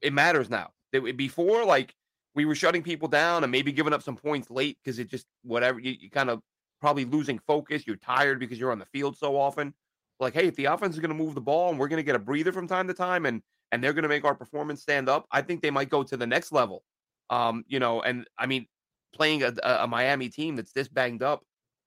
[0.00, 0.70] it matters now.
[1.14, 1.94] Before, like
[2.34, 5.26] we were shutting people down and maybe giving up some points late because it just
[5.42, 6.40] whatever you, you kind of
[6.80, 7.86] probably losing focus.
[7.86, 9.74] You're tired because you're on the field so often.
[10.20, 12.02] Like, hey, if the offense is going to move the ball and we're going to
[12.02, 13.42] get a breather from time to time and
[13.72, 16.16] and they're going to make our performance stand up, I think they might go to
[16.16, 16.82] the next level.
[17.28, 18.66] Um, you know, and I mean,
[19.14, 21.42] playing a, a Miami team that's this banged up,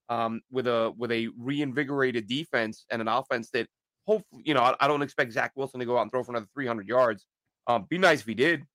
[0.10, 3.68] um, with a with a reinvigorated defense and an offense that
[4.06, 6.32] hopefully, you know, I, I, don't expect Zach Wilson to go out and throw for
[6.32, 7.26] another 300 yards.
[7.68, 8.66] Um, be nice if he did.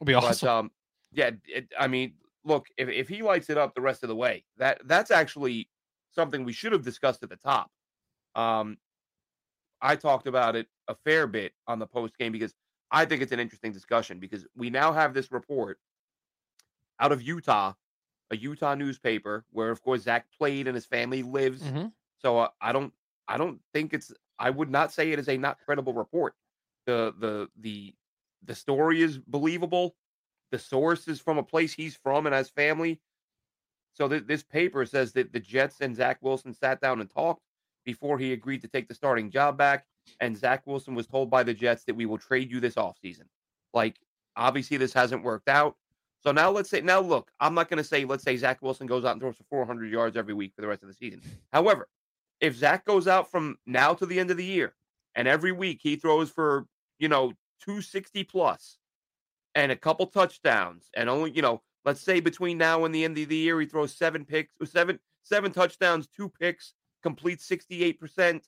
[0.00, 0.46] It'd be awesome.
[0.46, 0.70] But, um,
[1.12, 4.16] yeah, it, I mean, look, if, if he lights it up the rest of the
[4.16, 5.68] way, that that's actually
[6.12, 7.70] something we should have discussed at the top.
[8.34, 8.78] Um,
[9.80, 12.54] I talked about it a fair bit on the post game because
[12.90, 15.78] I think it's an interesting discussion because we now have this report
[17.00, 17.72] out of Utah,
[18.30, 21.62] a Utah newspaper where, of course, Zach played and his family lives.
[21.62, 21.86] Mm-hmm.
[22.18, 22.92] So uh, I don't,
[23.28, 24.12] I don't think it's.
[24.38, 26.34] I would not say it is a not credible report.
[26.86, 27.94] The the the
[28.44, 29.94] the story is believable.
[30.50, 33.00] The source is from a place he's from and has family.
[33.94, 37.42] So th- this paper says that the Jets and Zach Wilson sat down and talked
[37.84, 39.86] before he agreed to take the starting job back.
[40.20, 43.24] And Zach Wilson was told by the Jets that we will trade you this offseason.
[43.72, 43.96] Like,
[44.36, 45.76] obviously, this hasn't worked out.
[46.24, 48.86] So now let's say, now look, I'm not going to say, let's say Zach Wilson
[48.86, 51.20] goes out and throws for 400 yards every week for the rest of the season.
[51.52, 51.88] However,
[52.40, 54.74] if Zach goes out from now to the end of the year
[55.14, 56.66] and every week he throws for,
[56.98, 58.78] you know, 260 plus
[59.54, 63.18] and a couple touchdowns and only, you know, let's say between now and the end
[63.18, 68.40] of the year he throws seven picks, seven, seven touchdowns, two picks, completes 68%,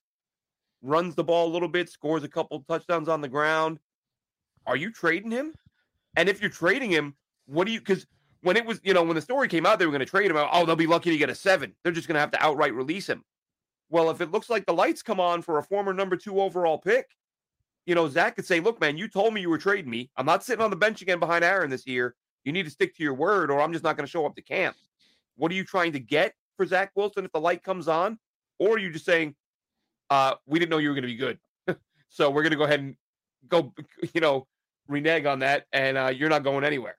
[0.80, 3.78] runs the ball a little bit, scores a couple touchdowns on the ground.
[4.66, 5.52] Are you trading him?
[6.16, 7.14] And if you're trading him,
[7.46, 8.06] what do you because
[8.42, 10.30] when it was, you know, when the story came out, they were going to trade
[10.30, 10.36] him.
[10.36, 11.74] Oh, they'll be lucky to get a seven.
[11.82, 13.24] They're just going to have to outright release him.
[13.88, 16.78] Well, if it looks like the lights come on for a former number two overall
[16.78, 17.06] pick,
[17.86, 20.10] you know, Zach could say, look, man, you told me you were trading me.
[20.16, 22.14] I'm not sitting on the bench again behind Aaron this year.
[22.44, 24.34] You need to stick to your word, or I'm just not going to show up
[24.36, 24.76] to camp.
[25.36, 28.18] What are you trying to get for Zach Wilson if the light comes on?
[28.58, 29.34] Or are you just saying,
[30.10, 31.38] uh, we didn't know you were going to be good.
[32.08, 32.96] so we're going to go ahead and
[33.48, 33.72] go,
[34.14, 34.46] you know,
[34.88, 36.96] renege on that, and uh, you're not going anywhere.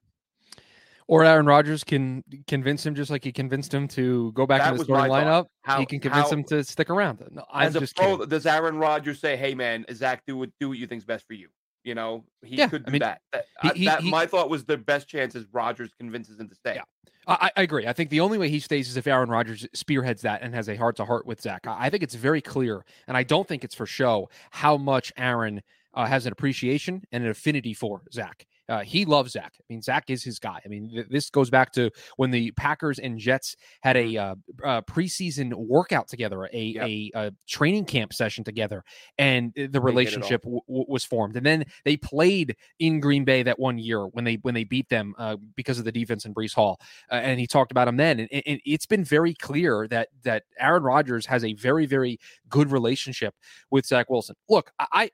[1.08, 4.74] Or Aaron Rodgers can convince him just like he convinced him to go back That
[4.74, 5.46] in the starting lineup.
[5.62, 7.24] How- he can convince how- him to stick around.
[7.32, 8.30] No, I'm As a just pro, kidding.
[8.30, 11.34] does Aaron Rodgers say, "Hey, man, Zach, do what do what you think's best for
[11.34, 11.48] you"?
[11.86, 13.22] You know, he Yeah, could I do mean, that.
[13.32, 16.38] That, he- I- he- that- he- my thought was the best chance is Rodgers convinces
[16.40, 16.76] him to stay.
[16.76, 16.84] Yeah.
[17.30, 17.88] I, I agree.
[17.88, 20.68] I think the only way he stays is if Aaron Rodgers spearheads that and has
[20.70, 21.66] a heart to heart with Zach.
[21.68, 25.12] I, I think it's very clear, and I don't think it's for show, how much
[25.18, 25.62] Aaron
[25.94, 28.46] uh, has an appreciation and an affinity for Zach.
[28.70, 29.54] Uh, he loves Zach.
[29.60, 30.60] I mean, Zach is his guy.
[30.64, 34.36] I mean, th- this goes back to when the Packers and Jets had a uh,
[34.64, 36.88] uh, preseason workout together, a, Yep.
[36.88, 38.84] a, a training camp session together,
[39.18, 41.38] and the relationship w- w- was formed.
[41.38, 44.90] And then they played in Green Bay that one year when they when they beat
[44.90, 46.80] them uh, because of the defense in Breece Hall
[47.12, 48.20] uh, and he talked about him then.
[48.20, 52.72] And, and it's been very clear that that Aaron Rodgers has a very very good
[52.72, 53.34] relationship
[53.72, 54.36] with Zach Wilson.
[54.50, 55.12] Look, I.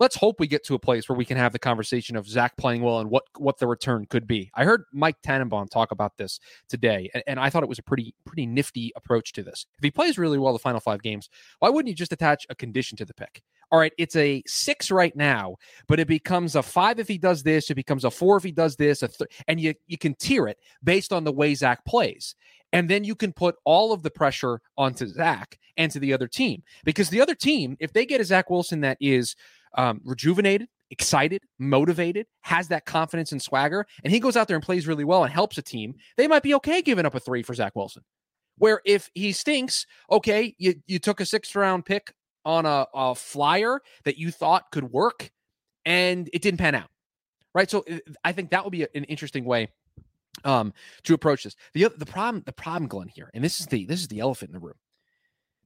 [0.00, 2.56] Let's hope we get to a place where we can have the conversation of Zach
[2.56, 4.50] playing well and what what the return could be.
[4.54, 7.82] I heard Mike Tannenbaum talk about this today, and, and I thought it was a
[7.82, 9.66] pretty pretty nifty approach to this.
[9.78, 11.28] If he plays really well the final five games,
[11.60, 13.42] why wouldn't you just attach a condition to the pick?
[13.70, 15.56] All right, it's a six right now,
[15.88, 17.70] but it becomes a five if he does this.
[17.70, 19.02] It becomes a four if he does this.
[19.02, 22.34] A th- and you you can tier it based on the way Zach plays,
[22.72, 26.28] and then you can put all of the pressure onto Zach and to the other
[26.28, 29.34] team because the other team, if they get a Zach Wilson that is
[29.74, 34.64] um, rejuvenated, excited, motivated, has that confidence and swagger, and he goes out there and
[34.64, 37.42] plays really well and helps a team, they might be okay giving up a three
[37.42, 38.02] for Zach Wilson.
[38.58, 43.14] Where if he stinks, okay, you you took a sixth round pick on a, a
[43.14, 45.30] flyer that you thought could work
[45.84, 46.90] and it didn't pan out.
[47.54, 47.70] Right.
[47.70, 49.68] So uh, I think that would be an interesting way
[50.44, 50.72] um
[51.04, 51.54] to approach this.
[51.74, 54.20] The other the problem, the problem, Glenn, here, and this is the this is the
[54.20, 54.74] elephant in the room.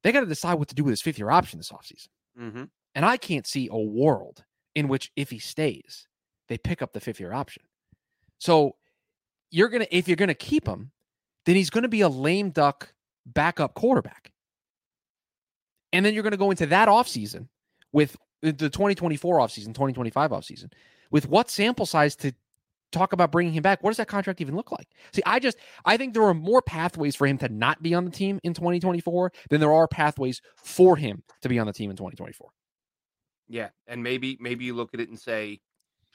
[0.03, 2.09] They got to decide what to do with his fifth year option this offseason.
[2.41, 2.65] Mm-hmm.
[2.99, 6.09] And I can't see a world in which if he stays,
[6.49, 7.63] they pick up the fifth year option.
[8.41, 8.75] So
[9.53, 10.91] you're gonna if you're gonna keep him,
[11.47, 12.93] then he's gonna be a lame duck
[13.25, 14.33] backup quarterback.
[15.93, 17.47] And then you're gonna go into that offseason
[17.93, 20.73] with uh, the 2024 offseason, 2025 offseason,
[21.13, 22.33] with what sample size to
[22.91, 23.81] talk about bringing him back?
[23.81, 24.89] What does that contract even look like?
[25.13, 28.05] See, I just I think there are more pathways for him to not be on
[28.05, 31.91] the team in 2024 than there are pathways for him to be on the team
[31.91, 32.51] in 2024.
[33.49, 35.61] Yeah, and maybe maybe you look at it and say,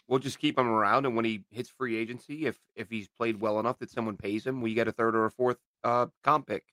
[0.07, 3.39] we'll just keep him around, and when he hits free agency, if if he's played
[3.39, 6.47] well enough that someone pays him, we get a third or a fourth uh, comp
[6.47, 6.63] pick.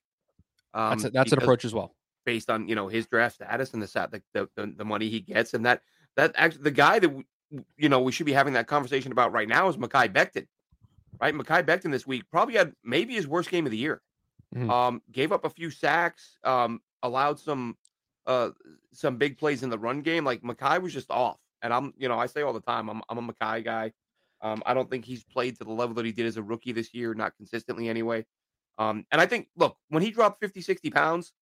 [0.73, 1.95] Um, That's a, that's an approach as well.
[2.25, 5.53] based on you know his draft status and the the, the the money he gets,
[5.53, 5.81] and that
[6.15, 7.25] that actually the guy that w-
[7.77, 10.47] you know we should be having that conversation about right now is Mekhi Becton,
[11.19, 11.33] right?
[11.33, 14.01] Mekhi Becton this week probably had maybe his worst game of the year.
[14.55, 14.69] Mhm.
[14.69, 17.77] Um, gave up a few sacks, um, allowed some
[18.25, 18.51] uh
[18.93, 20.23] some big plays in the run game.
[20.25, 23.01] Like Mekhi was just off, and I'm you know I say all the time I'm
[23.09, 23.93] I'm a Mekhi guy.
[24.41, 26.71] Um, I don't think he's played to the level that he did as a rookie
[26.71, 28.25] this year, not consistently anyway.
[28.79, 31.33] Um, and I think look when he dropped 50, 60 pounds,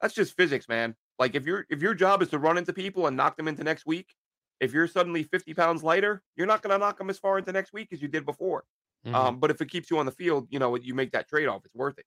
[0.00, 0.96] that's just physics, man.
[1.18, 3.64] Like if your if your job is to run into people and knock them into
[3.64, 4.14] next week,
[4.60, 7.52] if you're suddenly 50 pounds lighter, you're not going to knock them as far into
[7.52, 8.64] next week as you did before.
[9.06, 9.14] Mhm.
[9.14, 11.46] Um, but if it keeps you on the field, you know, you make that trade
[11.48, 11.64] off.
[11.64, 12.06] It's worth it.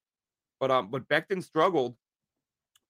[0.59, 1.97] But um, but Becton struggled.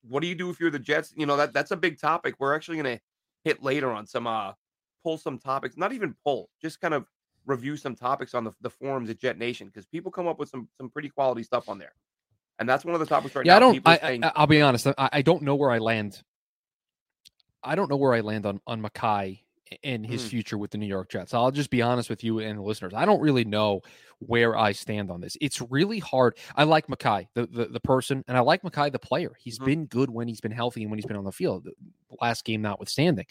[0.08, 1.14] What do you do if you're the Jets?
[1.16, 2.36] You know that that's a big topic.
[2.40, 3.04] We're actually going to
[3.44, 4.54] hit later on some uh
[5.04, 7.06] pull some topics, not even pull, just kind of
[7.46, 10.50] review some topics on the, the forums at Jet Nation because people come up with
[10.50, 11.94] some some pretty quality stuff on there,
[12.60, 13.70] and that's one of the topics right yeah, now.
[13.70, 13.88] I don't.
[13.88, 14.88] I, saying, I, I'll be honest.
[14.88, 16.22] I, I don't know where I land.
[17.64, 19.42] I don't know where I land on on Mekhi
[19.84, 20.30] and his Mm.
[20.30, 21.34] future with the New York Jets.
[21.34, 22.94] I'll just be honest with you and the listeners.
[22.96, 23.82] I don't really know
[24.20, 25.38] where I stand on this.
[25.42, 26.38] It's really hard.
[26.56, 29.34] I like Mekhi, the the, the person, and I like Mekhi, the player.
[29.40, 29.66] He's Mhm.
[29.66, 31.64] been good when he's been healthy and when he's been on the field.
[31.66, 31.72] The
[32.22, 33.26] last game notwithstanding,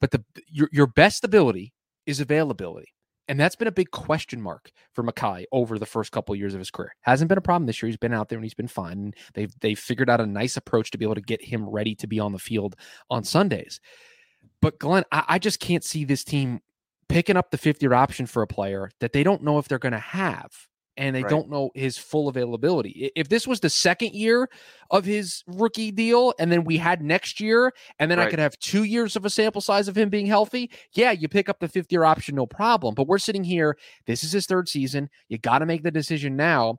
[0.00, 1.72] but the your your best ability
[2.06, 2.92] is availability.
[3.30, 6.54] And that's been a big question mark for Mekhi over the first couple of years
[6.54, 6.94] of his career.
[7.02, 7.88] Hasn't been a problem this year.
[7.88, 9.12] He's been out there and he's been fine.
[9.34, 12.06] They've they've figured out a nice approach to be able to get him ready to
[12.06, 12.74] be on the field
[13.10, 13.80] on Sundays.
[14.60, 16.60] But Glenn, I, I just can't see this team
[17.08, 19.78] picking up the fifth year option for a player that they don't know if they're
[19.78, 20.52] going to have.
[20.96, 21.30] And they Right.
[21.30, 23.12] don't know his full availability.
[23.14, 24.48] If this was the second year
[24.90, 28.58] of his rookie deal, and then we had next year, and then I could have
[28.58, 31.68] two years of a sample size of him being healthy, yeah, you pick up the
[31.68, 32.96] fifth year option, no problem.
[32.96, 35.08] But we're sitting here, this is his third season.
[35.28, 36.78] You got to make the decision now.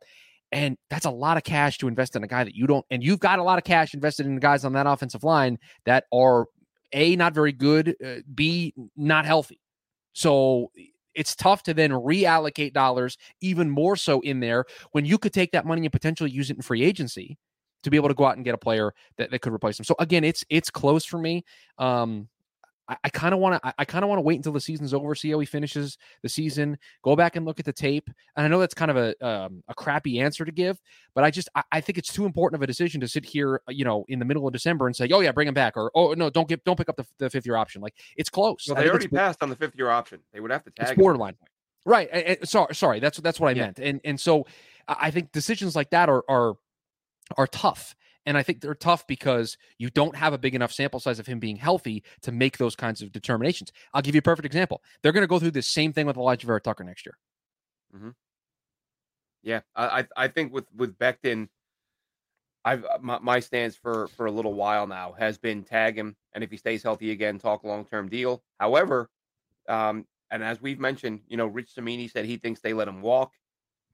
[0.52, 3.02] And that's a lot of cash to invest in a guy that you don't, and
[3.02, 6.06] you've got a lot of cash invested in the guys on that offensive line that
[6.12, 6.48] are
[6.94, 9.60] A, not very good, uh, B, not healthy.
[10.14, 10.72] So
[11.16, 15.52] it's tough to then reallocate dollars even more so in there when you could take
[15.52, 17.38] that money and potentially use it in free agency
[17.84, 19.86] to be able to go out and get a player that, that could replace him.
[19.86, 21.44] So again, it's it's close for me.
[21.78, 22.28] Um,
[22.90, 23.68] I, I kind of want to.
[23.68, 25.98] I, I kind of want to wait until the season's over, see how he finishes
[26.24, 28.10] the season, go back and look at the tape.
[28.36, 30.82] And I know that's kind of a um, a crappy answer to give,
[31.14, 33.62] but I just I, I, think it's too important of a decision to sit here,
[33.70, 35.92] you know, in the middle of December and say, oh yeah, bring him back, or
[35.94, 37.82] oh no, don't get don't pick up the, the fifth year option.
[37.82, 38.66] Like it's close.
[38.68, 40.22] Well, they already passed on the fifth year option.
[40.34, 40.90] They would have to tag.
[40.90, 41.36] It's borderline.
[41.86, 42.46] Right.
[42.48, 43.00] sorry, sorry.
[43.00, 43.66] That's that's what I yeah.
[43.66, 43.80] meant.
[43.80, 44.46] And and so
[44.88, 46.56] I think decisions like that are are
[47.38, 47.96] are tough.
[48.30, 51.26] And I think they're tough because you don't have a big enough sample size of
[51.26, 53.72] him being healthy to make those kinds of determinations.
[53.92, 54.84] I'll give you a perfect example.
[55.02, 57.18] They're going to go through the same thing with Alijah Vera Tucker next year.
[57.96, 58.10] Mm-hmm.
[59.42, 61.50] Yeah, I I think with with Becton,
[62.64, 66.16] I've uh, my, my stance for for a little while now has been tag him,
[66.34, 68.44] and if he stays healthy again, talk long term deal.
[68.60, 69.10] However,
[69.68, 73.02] um, and as we've mentioned, you know, Rich Cimini said he thinks they let him
[73.02, 73.34] walk.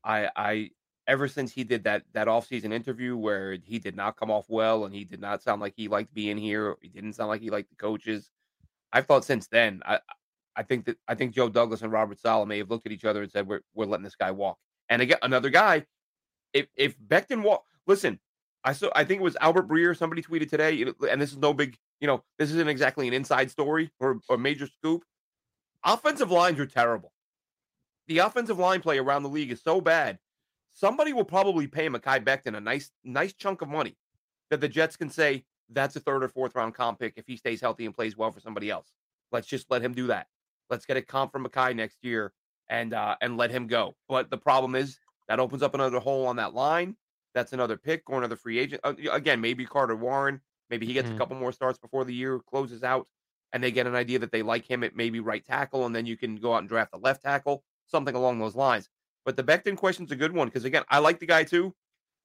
[0.04, 0.72] I I
[1.08, 4.86] ever since he did that that offseason interview where he did not come off well
[4.86, 7.50] and he did not sound like he liked being here, he didn't sound like he
[7.50, 8.32] liked the coaches.
[8.94, 10.00] I've thought since then, I
[10.56, 13.06] I think that I think Joe Douglas and Robert Saleh may have looked at each
[13.06, 14.58] other and said, We're we're letting this guy walk.
[14.90, 15.86] And again, another guy,
[16.54, 18.20] if if Becton walk listen,
[18.64, 21.54] I saw I think it was Albert Breer, somebody tweeted today, and this is no
[21.54, 25.04] big, you know, this isn't exactly an inside story or a major scoop.
[25.84, 27.12] Offensive lines are terrible.
[28.08, 30.20] The offensive line play around the league is so bad
[30.76, 33.98] somebody will probably pay Mekhi Becton a nice, nice chunk of money
[34.52, 37.38] that the Jets can say that's a third or fourth round comp pick if he
[37.38, 38.92] stays healthy and plays well for somebody else.
[39.32, 40.28] Let's just let him do that.
[40.70, 42.34] Let's get a comp from Mekhi next year
[42.70, 43.96] and uh, and let him go.
[44.08, 46.96] But the problem is that opens up another hole on that line.
[47.34, 48.82] That's another pick or another free agent.
[48.84, 50.42] Uh, again, maybe Carter Warren.
[50.70, 51.16] Maybe he gets mm-hmm.
[51.16, 53.08] a couple more starts before the year closes out,
[53.54, 56.06] and they get an idea that they like him at maybe right tackle, and then
[56.06, 58.90] you can go out and draft a left tackle, something along those lines.
[59.26, 61.74] But the Becton question's a good one because again, I like the guy too.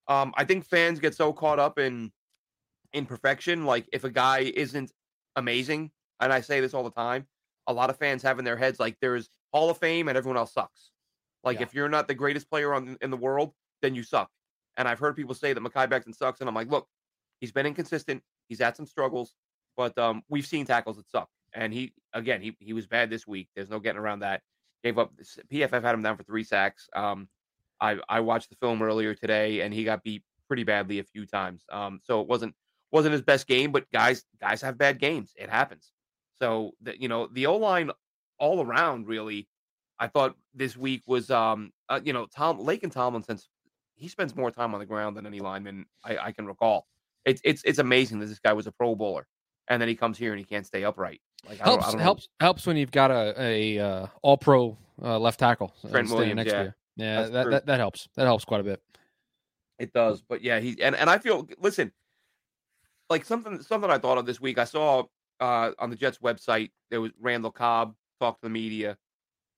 [0.07, 2.13] Um, I think fans get so caught up in
[2.93, 3.65] in perfection.
[3.65, 4.93] Like if a guy isn't
[5.37, 7.27] amazing, and I say this all the time,
[7.67, 10.37] a lot of fans have in their heads like there's Hall of Fame and everyone
[10.37, 10.91] else sucks.
[11.43, 11.63] Like yeah.
[11.63, 14.31] if you're not the greatest player on in the world, then you suck.
[14.77, 16.87] And I've heard people say that Mekhi Becton sucks, and I'm like, look,
[17.41, 18.23] he's been inconsistent.
[18.49, 19.35] He's had some struggles,
[19.77, 21.29] but um, we've seen tackles that suck.
[21.55, 23.49] And he again, he he was bad this week.
[23.57, 24.43] There's no getting around that
[24.83, 25.13] gave up.
[25.53, 26.89] PFF had him down for three sacks.
[26.95, 27.29] Um,
[27.81, 31.27] I I watched the film earlier today, and he got beat pretty badly a few
[31.27, 31.65] times.
[31.71, 32.55] Um, so it wasn't
[32.91, 35.33] wasn't his best game, but guys guys have bad games.
[35.37, 35.93] It happens.
[36.41, 37.91] So the, you know the O line
[38.39, 39.49] all around really.
[39.99, 43.39] I thought this week was um uh, you know Tom Laken Tomlinson
[44.01, 46.87] he spends more time on the ground than any lineman I, I can recall.
[47.27, 49.27] It's it's it's amazing that this guy was a Pro Bowler,
[49.69, 51.21] and then he comes here and he can't stay upright.
[51.49, 52.45] Like helps I don't, I don't helps know.
[52.47, 56.53] helps when you've got a a uh, all pro uh, left tackle Trent Williams, next
[56.53, 56.63] yeah.
[56.63, 56.77] year.
[56.97, 58.09] Yeah, that, that, that helps.
[58.17, 58.83] That helps quite a bit.
[59.79, 61.93] It does, but yeah, he and, and I feel listen,
[63.09, 64.59] like something something I thought of this week.
[64.59, 65.05] I saw
[65.41, 68.99] uh, on the Jets website there was Randall Cobb talk to the media,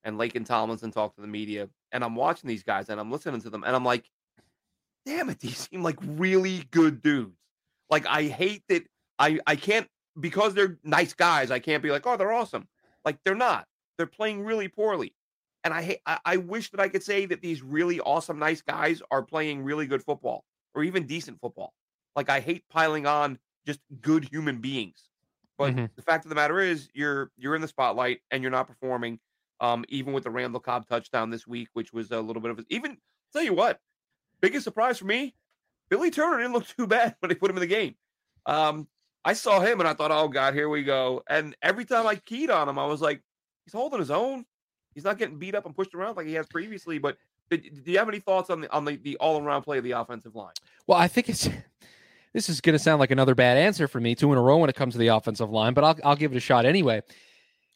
[0.04, 3.40] and Laken Tomlinson talk to the media, and I'm watching these guys and I'm listening
[3.40, 4.08] to them, and I'm like,
[5.04, 7.36] damn it, these seem like really good dudes.
[7.90, 8.84] Like I hate that
[9.18, 12.68] I I can't because they're nice guys, I can't be like, oh, they're awesome.
[13.04, 13.66] Like they're not.
[13.96, 15.14] They're playing really poorly.
[15.64, 19.02] And I, I I wish that I could say that these really awesome, nice guys
[19.10, 20.44] are playing really good football
[20.74, 21.72] or even decent football.
[22.16, 25.08] Like I hate piling on just good human beings.
[25.58, 25.86] But mm-hmm.
[25.94, 29.18] the fact of the matter is, you're you're in the spotlight and you're not performing.
[29.60, 32.58] Um, even with the Randall Cobb touchdown this week, which was a little bit of
[32.58, 32.96] a, even
[33.32, 33.78] tell you what,
[34.40, 35.36] biggest surprise for me,
[35.88, 37.94] Billy Turner didn't look too bad when they put him in the game.
[38.44, 38.88] Um,
[39.24, 41.22] I saw him and I thought, oh God, here we go.
[41.28, 43.20] And every time I keyed on him, I was like,
[43.64, 44.44] he's holding his own.
[44.94, 46.98] He's not getting beat up and pushed around like he has previously.
[46.98, 47.16] But
[47.50, 49.92] do you have any thoughts on the on the, the all around play of the
[49.92, 50.52] offensive line?
[50.86, 51.48] Well, I think it's
[52.32, 54.58] this is going to sound like another bad answer for me, two in a row
[54.58, 57.02] when it comes to the offensive line, but I'll I'll give it a shot anyway.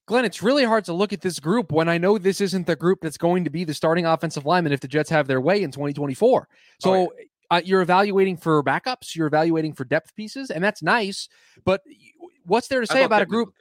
[0.07, 2.77] Glenn, it's really hard to look at this group when I know this isn't the
[2.77, 5.65] group that's going to be the starting offensive lineman if the Jets have their way
[5.65, 6.49] in 2024.
[6.79, 10.83] So oh, yeah uh, you're evaluating for backups, you're evaluating for depth pieces, and that's
[10.83, 11.29] nice.
[11.65, 11.83] But
[12.45, 13.55] what's there to say about a group?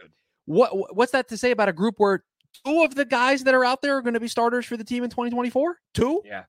[0.46, 2.24] What what's that to say about a group where
[2.66, 4.84] two of the guys that are out there are going to be starters for the
[4.84, 5.78] team in 2024?
[5.94, 6.22] Two?
[6.26, 6.44] Yeah.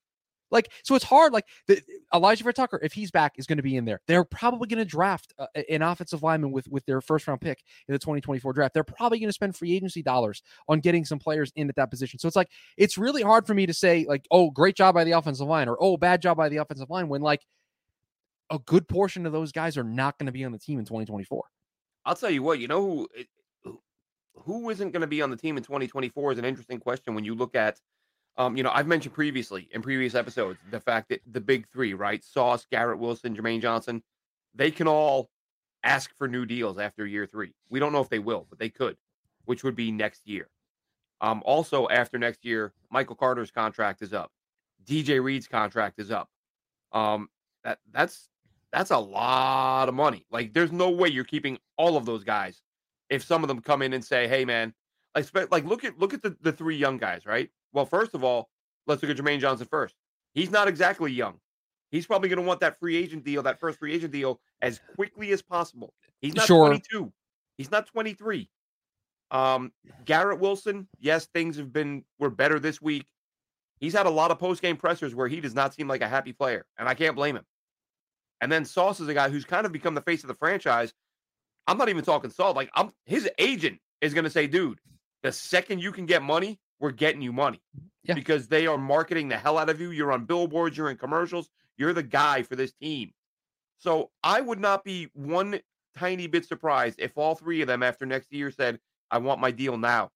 [0.50, 1.32] Like, so it's hard.
[1.32, 1.80] Like, the,
[2.12, 4.00] Alijah Vera Tucker, if he's back, is going to be in there.
[4.06, 7.62] They're probably going to draft uh, an offensive lineman with with their first round pick
[7.88, 8.74] in the 2024 draft.
[8.74, 11.90] They're probably going to spend free agency dollars on getting some players in at that
[11.90, 12.18] position.
[12.18, 15.04] So it's like it's really hard for me to say like, oh, great job by
[15.04, 17.42] the offensive line, or oh, bad job by the offensive line, when like
[18.50, 20.84] a good portion of those guys are not going to be on the team in
[20.84, 21.42] 2024.
[22.04, 23.06] I'll tell you what, you know
[23.64, 23.80] who
[24.34, 27.24] who isn't going to be on the team in 2024 is an interesting question when
[27.24, 27.80] you look at
[28.38, 31.94] um, you know, I've mentioned previously in previous episodes the fact that the big three,
[31.94, 32.24] right?
[32.24, 34.02] Sauce, Garrett Wilson, Jermaine Johnson,
[34.54, 35.30] they can all
[35.84, 37.54] ask for new deals after year three.
[37.70, 38.96] We don't know if they will, but they could.
[39.46, 40.48] which would be next year.
[41.20, 44.30] Um, also, after next year, Michael Carter's contract is up.
[44.84, 46.28] DJ Reed's contract is up.
[46.92, 47.28] Um,
[47.64, 48.28] that that's
[48.72, 50.26] that's a lot of money.
[50.30, 52.60] Like, there's no way you're keeping all of those guys.
[53.10, 54.74] If some of them come in and say, "Hey, man,"
[55.14, 57.50] like, like look at look at the, the three young guys, right?
[57.76, 58.48] Well, first of all,
[58.86, 59.94] let's look at Jermaine Johnson first.
[60.32, 61.38] He's not exactly young.
[61.90, 64.80] He's probably going to want that free agent deal, that first free agent deal, as
[64.94, 65.92] quickly as possible.
[66.22, 66.68] He's not sure.
[66.68, 67.12] 22.
[67.58, 68.48] He's not 23.
[69.30, 69.72] Um,
[70.06, 73.04] Garrett Wilson, yes, things have been were better this week.
[73.78, 76.08] He's had a lot of post game pressers where he does not seem like a
[76.08, 77.44] happy player, and I can't blame him.
[78.40, 80.94] And then Sauce is a guy who's kind of become the face of the franchise.
[81.66, 82.56] I'm not even talking Sauce.
[82.56, 84.78] Like I'm his agent is going to say, dude,
[85.22, 87.60] the second you can get money, we're getting you money.
[88.02, 88.14] Yeah.
[88.14, 89.90] Because they are marketing the hell out of you.
[89.90, 93.12] You're on billboards, you're in commercials, you're the guy for this team.
[93.78, 95.60] So I would not be one
[95.96, 98.78] tiny bit surprised if all three of them after next year said,
[99.10, 100.10] I want my deal now.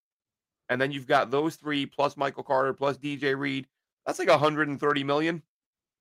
[0.69, 3.67] And then you've got those three plus Michael Carter plus DJ Reed.
[4.07, 5.43] That's like 130 million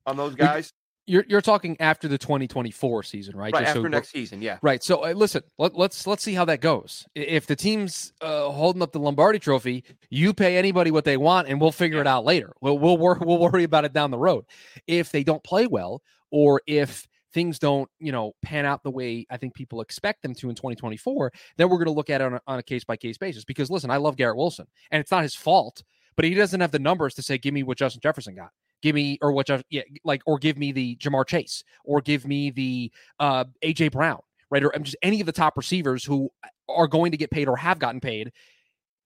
[0.05, 0.73] on those guys.
[1.09, 3.51] You're you're talking after the 2024 season, right?
[3.51, 4.59] Right Just after so, next season, yeah.
[4.61, 4.83] Right.
[4.83, 7.07] So uh, listen, let, us let's, let's see how that goes.
[7.15, 11.47] If the team's uh, holding up the Lombardi Trophy, you pay anybody what they want,
[11.47, 12.01] and we'll figure yeah.
[12.01, 12.53] it out later.
[12.61, 14.45] We'll we'll wor- we'll worry about it down the road.
[14.85, 19.25] If they don't play well, or if things don't you know pan out the way
[19.31, 22.39] I think people expect them to in 2024, then we're going to look at it
[22.45, 23.43] on a case by case basis.
[23.43, 25.81] Because listen, I love Garrett Wilson, and it's not his fault,
[26.15, 28.51] but he doesn't have the numbers to say, "Give me what Justin Jefferson got."
[28.81, 32.49] Give me or what yeah like or give me the Ja'Marr Chase or give me
[32.49, 34.19] the uh AJ Brown
[34.49, 36.29] right or just any of the top receivers who
[36.67, 38.31] are going to get paid or have gotten paid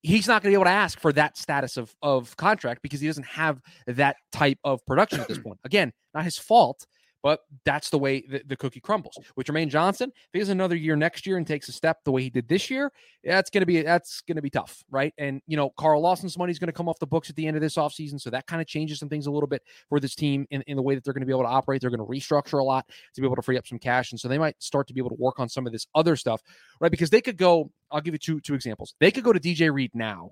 [0.03, 3.01] he's not going to be able to ask for that status of of contract because
[3.01, 5.59] he doesn't have that type of production at this point.
[5.63, 6.86] Again not his fault
[7.24, 9.17] but that's the way the, the, cookie crumbles.
[9.38, 12.11] With Jermaine Johnson, if he has another year next year and takes a step the
[12.11, 12.91] way he did this year,
[13.24, 15.13] that's gonna be that's gonna be tough, right?
[15.17, 17.55] And you know, Carl Lawson's money is gonna come off the books at the end
[17.55, 18.19] of this offseason.
[18.19, 20.76] So that kind of changes some things a little bit for this team in, in
[20.76, 21.82] the way that they're gonna be able to operate.
[21.82, 24.11] They're gonna restructure a lot to be able to free up some cash.
[24.11, 26.17] And so they might start to be able to work on some of this other
[26.17, 26.41] stuff,
[26.82, 26.91] right?
[26.91, 28.95] Because they could go, I'll give you two two examples.
[28.99, 30.32] They could go to DJ Reed now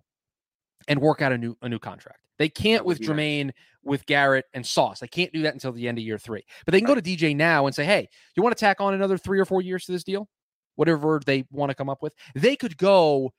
[0.88, 2.20] and work out a new a new contract.
[2.42, 3.54] They can't with Jermaine, nice.
[3.84, 5.00] with Garrett and Sauce.
[5.00, 6.44] They can't do that until the end of year three.
[6.66, 6.96] But they can right.
[6.96, 9.46] go to DJ now and say, "Hey, you want to tack on another three or
[9.46, 10.28] four years to this deal?
[10.74, 13.32] Whatever they want to come up with." They could go.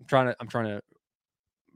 [0.00, 0.36] I'm trying to.
[0.40, 0.80] I'm trying to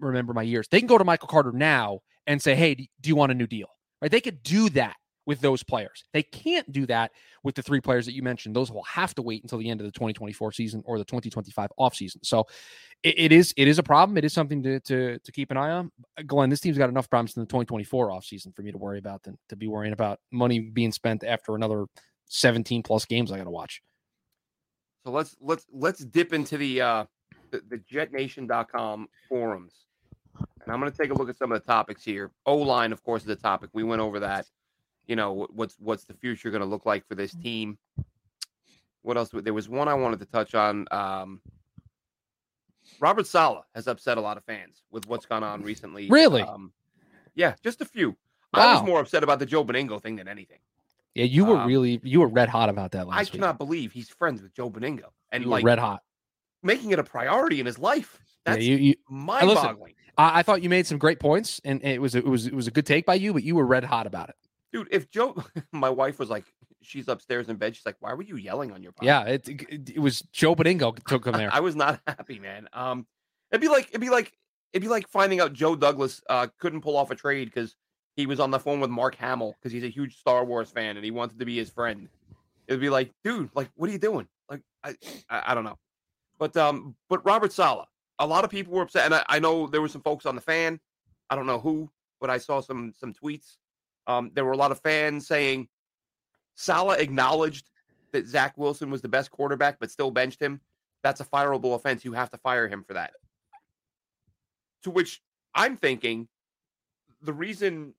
[0.01, 0.66] remember my years.
[0.68, 3.47] They can go to Michael Carter now and say, "Hey, do you want a new
[3.47, 3.68] deal?"
[4.03, 4.11] Right?
[4.11, 4.97] They could do that
[5.27, 6.05] with those players.
[6.12, 7.12] They can't do that
[7.43, 8.55] with the three players that you mentioned.
[8.55, 11.70] Those will have to wait until the end of the 2024 season or the 2025
[11.79, 12.18] offseason.
[12.22, 12.47] So
[13.03, 14.18] it, it is it is a problem.
[14.18, 15.91] It is something to, to to keep an eye on.
[16.27, 19.22] Glenn, this team's got enough problems in the 2024 offseason for me to worry about
[19.22, 21.87] than to be worrying about money being spent after another
[22.27, 23.83] 17 plus games I got to watch.
[25.05, 27.05] So let's let's let's dip into the uh
[27.51, 29.72] the, the jetnation.com forums.
[30.64, 32.33] And I'm going to take a look at some of the topics here.
[32.47, 33.70] O line, of course, is a topic.
[33.75, 34.47] We went over that
[35.07, 37.42] you know what's what's the future going to look like for this mm.
[37.42, 37.78] team?
[39.02, 41.40] What else there was one i wanted to touch on um,
[43.00, 46.40] robert saleh has upset a lot of fans with what's gone on recently really?
[46.42, 46.72] um,
[47.34, 48.16] yeah just a few.
[48.55, 48.61] Wow.
[48.61, 50.59] i was more upset about the joe benigno thing than anything.
[51.14, 53.32] Yeah you were um, really you were red hot about that last i week.
[53.32, 56.02] cannot believe he's friends with joe benigno and you like red hot.
[56.62, 58.18] making it a priority in his life.
[58.44, 59.94] That's yeah, you, you, mind-boggling.
[60.18, 62.66] I, I thought you made some great points and it was it was it was
[62.66, 64.36] a good take by you but you were red hot about it
[64.75, 65.37] Dude, if Joe,
[65.72, 66.53] my wife was like,
[66.83, 67.77] she's upstairs in bed.
[67.77, 69.05] She's like, why were you yelling on your podcast?
[69.05, 71.49] Yeah, it, it, it was Joe Benigno took him there.
[71.53, 72.68] I was not happy, man.
[72.72, 73.07] Um,
[73.53, 74.33] it'd be like, it'd be like,
[74.72, 77.77] it'd be like finding out Joe Douglas uh, couldn't pull off a trade because
[78.16, 80.97] he was on the phone with Mark Hamill because he's a huge Star Wars fan
[80.97, 82.09] and he wanted to be his friend.
[82.66, 84.27] It'd be like, dude, like, what are you doing?
[84.51, 84.97] Like, I,
[85.31, 85.79] I, I don't know.
[86.41, 87.87] But um, but Robert Saleh,
[88.18, 90.35] a lot of people were upset, and I, I know there were some folks on
[90.35, 90.81] the fan.
[91.31, 91.89] I don't know who,
[92.20, 93.59] but I saw some some tweets
[94.07, 95.68] um, there were a lot of fans saying
[96.55, 97.70] Saleh acknowledged
[98.12, 100.61] that Zach Wilson was the best quarterback, but still benched him.
[101.02, 102.05] That's a fireable offense.
[102.05, 103.12] You have to fire him for that.
[104.84, 105.20] To which
[105.55, 106.28] I'm thinking
[107.22, 107.94] the reason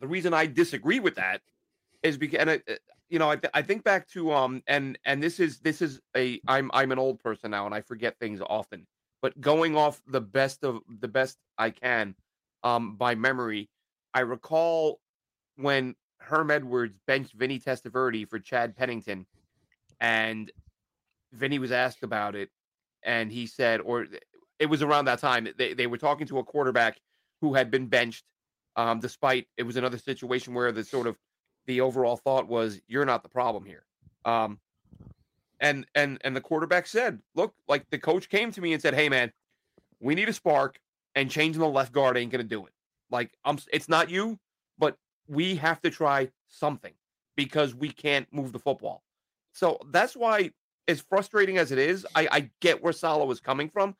[0.00, 1.40] the reason I disagree with that
[2.02, 2.74] is because and I, uh,
[3.08, 6.00] you know I, th- I think back to um and and this is this is
[6.16, 8.86] a I'm I'm an old person now and I forget things often
[9.22, 12.14] but going off the best of the best I can
[12.62, 13.68] um by memory
[14.14, 15.00] I recall
[15.56, 19.26] when Herm Edwards benched Vinny Testaverde for Chad Pennington,
[20.00, 20.50] and
[21.32, 22.50] Vinny was asked about it,
[23.02, 24.06] and he said, or
[24.58, 27.00] it was around that time they they were talking to a quarterback
[27.40, 28.24] who had been benched,
[28.76, 31.16] um, despite it was another situation where the sort of
[31.66, 33.84] the overall thought was you're not the problem here.
[34.24, 34.58] Um,
[35.60, 38.94] and and and the quarterback said, "Look, like the coach came to me and said,
[38.94, 39.32] "Hey, man,
[40.00, 40.78] we need a spark,
[41.14, 42.72] and changing the left guard ain't gonna do it.
[43.10, 44.38] Like, I'm, it's not you,
[44.78, 44.96] but
[45.28, 46.92] we have to try something
[47.36, 49.02] because we can't move the football.
[49.52, 50.50] So that's why,
[50.88, 53.96] as frustrating as it is, I, I get where Saleh was coming from.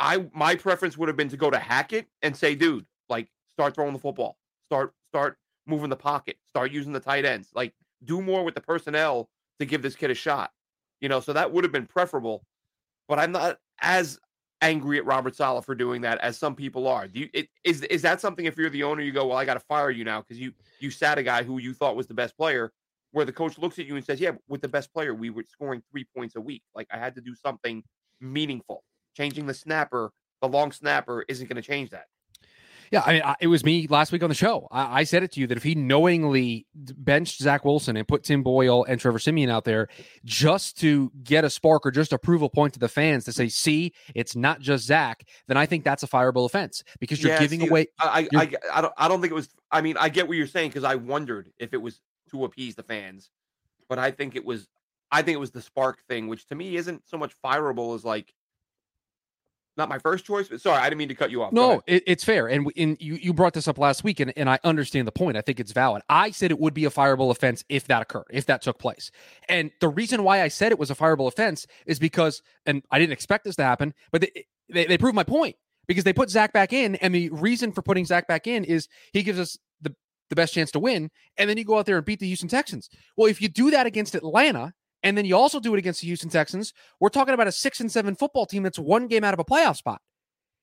[0.00, 3.74] I my preference would have been to go to Hackett and say, dude, like start
[3.74, 7.74] throwing the football, start start moving the pocket, start using the tight ends, like
[8.04, 10.52] do more with the personnel to give this kid a shot.
[11.00, 12.44] You know, so that would have been preferable.
[13.08, 14.18] But I'm not as
[14.62, 17.08] angry at Robert Saleh for doing that as some people are.
[17.08, 19.44] Do you it, is is that something if you're the owner you go, "Well, I
[19.44, 22.06] got to fire you now because you you sat a guy who you thought was
[22.06, 22.72] the best player."
[23.12, 25.44] Where the coach looks at you and says, "Yeah, with the best player, we were
[25.48, 26.62] scoring 3 points a week.
[26.74, 27.82] Like I had to do something
[28.20, 28.84] meaningful."
[29.16, 32.06] changing the snapper, the long snapper, isn't going to change that.
[32.90, 34.68] Yeah, I mean, I, it was me last week on the show.
[34.70, 38.24] I, I, said it to you that if he knowingly benched Zach Wilson and put
[38.24, 39.88] Tim Boyle and Trevor Siemian out there
[40.24, 43.32] just to get a spark or just a prove a point to the fans to
[43.32, 47.32] say, "See, it's not just Zach," then I think that's a fireable offense because you're
[47.32, 47.86] yeah, giving see, away.
[48.00, 49.48] I, I, I, don't, I don't think it was.
[49.70, 52.74] I mean, I get what you're saying because I wondered if it was to appease
[52.74, 53.30] the fans,
[53.88, 54.68] but I think it was.
[55.10, 58.04] I think it was the spark thing, which to me isn't so much fireable as
[58.04, 58.34] like
[59.78, 60.48] not my first choice.
[60.48, 61.52] But sorry, I didn't mean to cut you off.
[61.52, 62.48] No, it, it's fair.
[62.48, 65.36] And, in you, you brought this up last week, and, and I understand the point.
[65.36, 66.02] I think it's valid.
[66.08, 69.10] I said it would be a fireable offense if that occurred, if that took place.
[69.48, 72.98] And the reason why I said it was a fireable offense is because, and I
[72.98, 75.56] didn't expect this to happen, but they, they, they proved my point
[75.86, 76.96] because they put Zach back in.
[76.96, 79.94] And the reason for putting Zach back in is he gives us the,
[80.28, 81.10] the best chance to win.
[81.36, 82.90] And then you go out there and beat the Houston Texans.
[83.16, 84.74] Well, if you do that against Atlanta,
[85.08, 87.80] and then you also do it against the Houston Texans, we're talking about a six
[87.80, 90.02] and seven football team that's one game out of a playoff spot.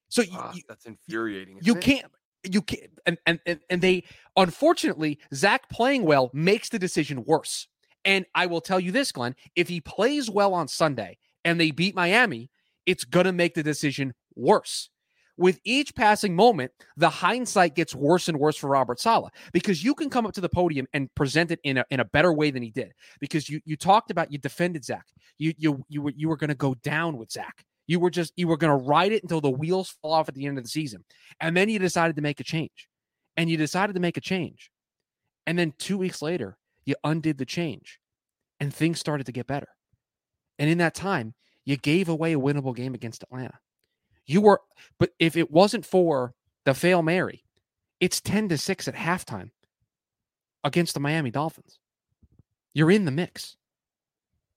[0.09, 1.57] So ah, you, that's infuriating.
[1.63, 2.05] You can't.
[2.43, 2.91] You can't.
[3.07, 4.03] And, and and and they
[4.37, 7.67] unfortunately Zach playing well makes the decision worse.
[8.03, 11.71] And I will tell you this, Glenn: if he plays well on Sunday and they
[11.71, 12.51] beat Miami,
[12.85, 14.91] it's gonna make the decision worse.
[15.37, 19.93] With each passing moment, the hindsight gets worse and worse for Robert Saleh because you
[19.93, 22.51] can come up to the podium and present it in a, in a better way
[22.51, 22.93] than he did.
[23.19, 25.05] Because you you talked about you defended Zach,
[25.37, 28.31] you you you were you were going to go down with Zach, you were just
[28.37, 30.63] you were going to ride it until the wheels fall off at the end of
[30.63, 31.03] the season,
[31.41, 32.87] and then you decided to make a change,
[33.35, 34.71] and you decided to make a change,
[35.45, 37.99] and then two weeks later you undid the change,
[38.61, 39.67] and things started to get better,
[40.59, 41.33] and in that time
[41.65, 43.59] you gave away a winnable game against Atlanta.
[44.25, 44.61] You were,
[44.99, 46.33] but if it wasn't for
[46.65, 47.43] the fail Mary,
[47.99, 49.51] it's 10 to 6 at halftime
[50.63, 51.79] against the Miami Dolphins.
[52.73, 53.55] You're in the mix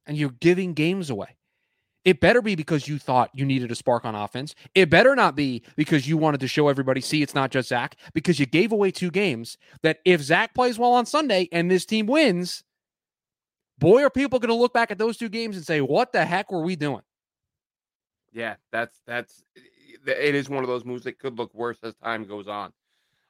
[0.07, 1.37] and you're giving games away.
[2.05, 4.55] It better be because you thought you needed a spark on offense.
[4.75, 7.97] It better not be because you wanted to show everybody, see, it's not just Zach,
[8.15, 11.85] because you gave away two games that if Zach plays well on Sunday and this
[11.85, 12.65] team wins,
[13.79, 16.25] boy, are people going to look back at those two games and say, what the
[16.25, 17.03] heck were we doing?
[18.39, 19.43] Yeah, that's that's
[20.07, 22.73] it is one of those moves that could look worse as time goes on.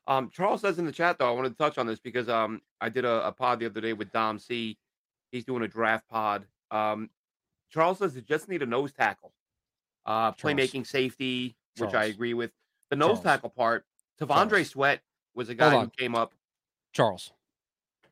[0.06, 2.61] Um, Charles says in the chat though, I wanted to touch on this because um,
[2.78, 4.76] I did a, a pod the other day with Dom C.
[5.32, 6.44] He's doing a draft pod.
[6.70, 7.09] Um,
[7.70, 9.32] Charles says they just need a nose tackle,
[10.04, 11.92] uh, playmaking safety, Charles.
[11.94, 12.50] which I agree with.
[12.90, 13.22] The nose Charles.
[13.22, 13.86] tackle part,
[14.18, 14.68] Charles.
[14.68, 15.00] Sweat
[15.34, 16.34] was a guy who came up.
[16.92, 17.32] Charles,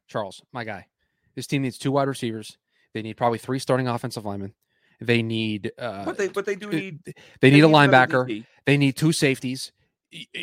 [0.09, 0.87] Charles, my guy.
[1.35, 2.57] This team needs two wide receivers.
[2.95, 4.55] They need probably three starting offensive linemen.
[5.01, 8.45] They need, uh, but they but they do need they, they need, need a linebacker.
[8.65, 9.73] They need two safeties.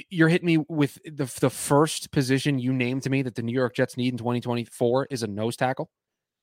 [0.09, 3.53] You're hitting me with the the first position you named to me that the New
[3.53, 5.89] York Jets need in 2024 is a nose tackle.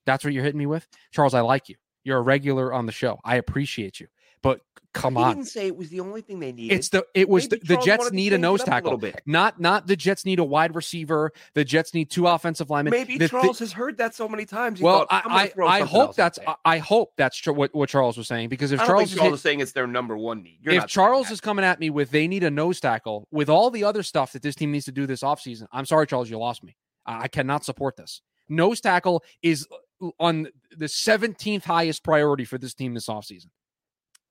[0.05, 1.33] That's what you're hitting me with, Charles.
[1.33, 1.75] I like you.
[2.03, 3.19] You're a regular on the show.
[3.23, 4.07] I appreciate you.
[4.41, 4.59] But
[4.93, 5.35] come he on.
[5.35, 6.75] didn't say it was the only thing they needed.
[6.75, 9.03] It's the it was the, the, Jets need a nose tackle.
[9.03, 11.31] A not not the Jets need a wide receiver.
[11.53, 12.91] The Jets need two offensive linemen.
[12.91, 14.81] Maybe the, Charles the, has heard that so many times.
[14.81, 18.17] well, thought, I I, I hope that's I, I, hope that's tr- what, what Charles
[18.17, 20.75] was saying because if Charles, is, Charles is saying it's their number one need, You're
[20.75, 23.83] if Charles is coming at me with they need a nose tackle with all the
[23.83, 26.63] other stuff that this team needs to do this offseason, I'm sorry, Charles, you lost
[26.63, 26.75] me.
[27.05, 28.21] I cannot support this.
[28.47, 29.67] Nose tackle is
[30.01, 33.47] uh, on the 17th highest priority for this team this offseason.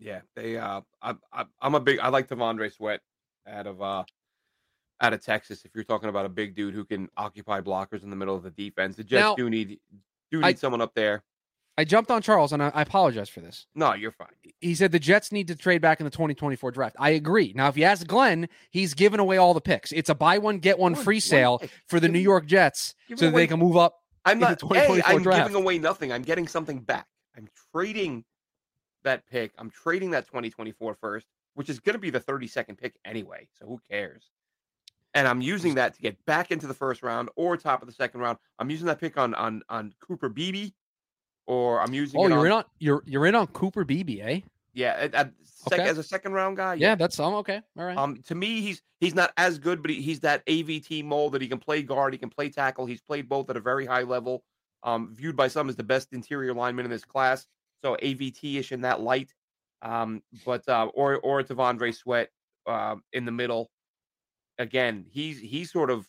[0.01, 0.57] Yeah, they.
[0.57, 1.99] Uh, I, I, I'm a big.
[1.99, 3.01] I like T'Vondre Sweat
[3.47, 4.05] out of uh,
[5.01, 5.65] out of Texas.
[5.65, 8.43] If you're talking about a big dude who can occupy blockers in the middle of
[8.43, 9.79] the defense, the Jets now, do need
[10.31, 11.23] do need I, someone up there.
[11.79, 13.67] I jumped on Charles, and I, I, apologize for this.
[13.75, 14.29] No, you're fine.
[14.61, 16.97] He said the Jets need to trade back in the 2024 draft.
[16.99, 17.53] I agree.
[17.55, 19.93] Now, if you ask Glenn, he's giving away all the picks.
[19.93, 23.35] It's a buy one get one free sale for the New York Jets, so that
[23.35, 24.61] they can move up I'm not.
[24.73, 25.49] Hey, I'm draft.
[25.49, 26.13] giving away nothing.
[26.13, 27.07] I'm getting something back.
[27.37, 28.25] I'm trading
[29.05, 29.53] that pick.
[29.59, 33.49] I'm trading that 2024 first, which is going to be the 32nd pick anyway.
[33.59, 34.31] So who cares?
[35.15, 37.95] And I'm using that to get back into the first round or top of the
[37.95, 38.39] second round.
[38.59, 40.71] I'm using that pick on on on Cooper Beebe
[41.47, 42.21] or I'm using.
[42.21, 44.41] Oh, you're on, in on you're you're in on Cooper Beebe, eh?
[44.73, 45.89] Yeah, at, at sec- Okay.
[45.89, 46.75] as a second round guy.
[46.75, 47.61] Yeah, that's um, okay.
[47.77, 47.97] All right.
[47.97, 51.43] Um, to me, he's he's not as good, but he, he's that AVT mold that
[51.43, 52.87] he can play guard, he can play tackle.
[52.87, 54.45] He's played both at a very high level.
[54.83, 57.47] Um, viewed by some as the best interior lineman in this class.
[57.83, 59.35] So AVT ish in that light.
[59.83, 62.31] Um, but uh, or or T'Vondre Sweat
[62.67, 63.71] uh, in the middle.
[64.59, 66.07] Again, he's he's sort of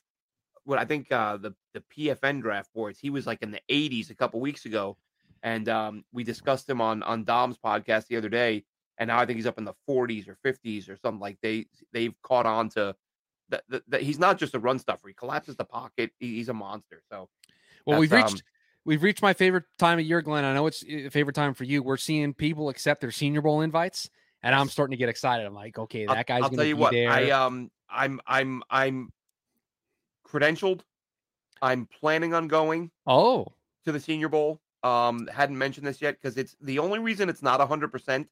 [0.65, 2.99] what I think uh, the the PFN draft boards.
[2.99, 4.97] He was like in the 80s a couple weeks ago,
[5.41, 8.65] and um, we discussed him on on Dom's podcast the other day.
[8.97, 11.65] And now I think he's up in the 40s or 50s or something like they
[11.93, 12.95] they've caught on to
[13.49, 13.63] that.
[14.01, 15.07] he's not just a run stuffer.
[15.07, 16.11] He collapses the pocket.
[16.19, 17.01] He- he's a monster.
[17.09, 17.29] So
[17.85, 18.43] well, we've reached
[18.85, 20.45] we've reached my favorite time of year, Glenn.
[20.45, 21.83] I know it's a favorite time for you.
[21.83, 24.09] We're seeing people accept their Senior Bowl invites,
[24.43, 25.45] and I'm starting to get excited.
[25.45, 26.91] I'm like, okay, that I'll, guy's I'll going tell to you be what.
[26.91, 27.09] there.
[27.09, 29.11] I um I'm I'm I'm
[30.27, 30.81] credentialed.
[31.61, 33.45] I'm planning on going oh,
[33.85, 34.59] to the Senior Bowl.
[34.83, 38.27] Um, hadn't mentioned this yet because it's the only reason it's not hundred percent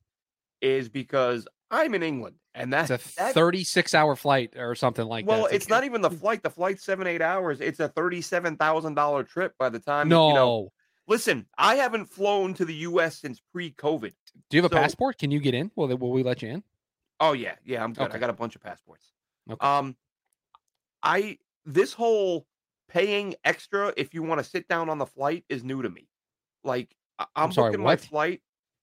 [0.61, 5.25] is because I'm in England and that's a that, 36 hour flight or something like
[5.25, 5.53] well, that.
[5.53, 6.43] it's not even the flight.
[6.43, 7.61] The flight's seven eight hours.
[7.61, 10.27] It's a thirty seven thousand dollar trip by the time no.
[10.27, 10.71] you know.
[11.07, 13.19] Listen, I haven't flown to the U.S.
[13.19, 14.13] since pre-COVID.
[14.49, 15.17] Do you have a passport?
[15.17, 15.71] Can you get in?
[15.75, 16.63] Will they, will we let you in?
[17.19, 18.11] Oh yeah, yeah, I'm good.
[18.11, 19.05] I got a bunch of passports.
[19.49, 19.65] Okay.
[19.65, 19.95] Um,
[21.01, 22.45] I this whole
[22.89, 26.07] paying extra if you want to sit down on the flight is new to me.
[26.63, 28.41] Like I- I'm, sorry, booking my flight,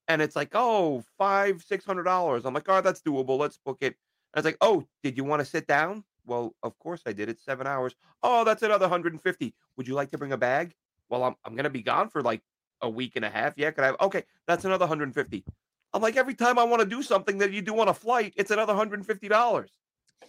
[0.08, 2.44] and it's like oh five six hundred dollars.
[2.44, 3.38] I'm like oh that's doable.
[3.38, 3.96] Let's book it.
[4.34, 6.04] And it's like oh did you want to sit down?
[6.24, 7.28] Well of course I did.
[7.28, 7.94] It's seven hours.
[8.22, 9.54] Oh that's another hundred and fifty.
[9.76, 10.74] Would you like to bring a bag?
[11.08, 12.42] Well I'm I'm gonna be gone for like
[12.82, 13.54] a week and a half.
[13.56, 13.96] Yeah, could I have?
[14.00, 15.44] Okay, that's another hundred and fifty.
[15.92, 18.34] I'm like, every time I want to do something that you do on a flight,
[18.36, 19.70] it's another hundred and fifty dollars.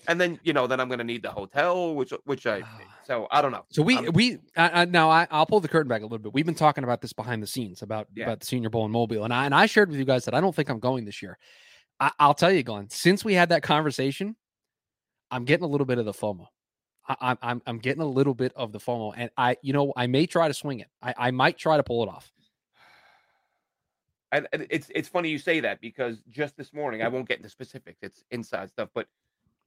[0.08, 2.64] And then you know, then I'm gonna need the hotel, which which I
[3.06, 3.66] so I don't know.
[3.70, 6.34] So we we uh, uh, now I, I'll pull the curtain back a little bit.
[6.34, 8.26] We've been talking about this behind the scenes about Yeah.
[8.26, 10.34] about the Senior Bowl in Mobile, and I and I shared with you guys that
[10.34, 11.38] I don't think I'm going this year.
[12.00, 12.90] I, I'll tell you, Glenn.
[12.90, 14.36] Since we had that conversation,
[15.30, 16.48] I'm getting a little bit of the FOMO.
[17.08, 19.92] I, I'm I'm I'm getting a little bit of the FOMO, and I you know
[19.96, 20.88] I may try to swing it.
[21.02, 22.32] I, I might try to pull it off.
[24.32, 27.50] and it's it's funny you say that because just this morning I won't get into
[27.50, 28.00] specifics.
[28.02, 29.08] It's inside stuff, but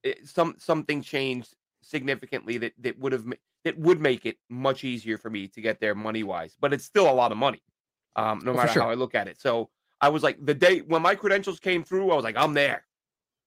[0.02, 3.24] it, some something changed significantly that that would have
[3.64, 6.56] that would make it much easier for me to get there money wise.
[6.60, 7.62] But it's still a lot of money,
[8.16, 8.82] um, no Oh, matter sure.
[8.82, 9.40] how I look at it.
[9.40, 9.70] So
[10.00, 12.86] I was like, the day when my credentials came through, I was like, I'm there.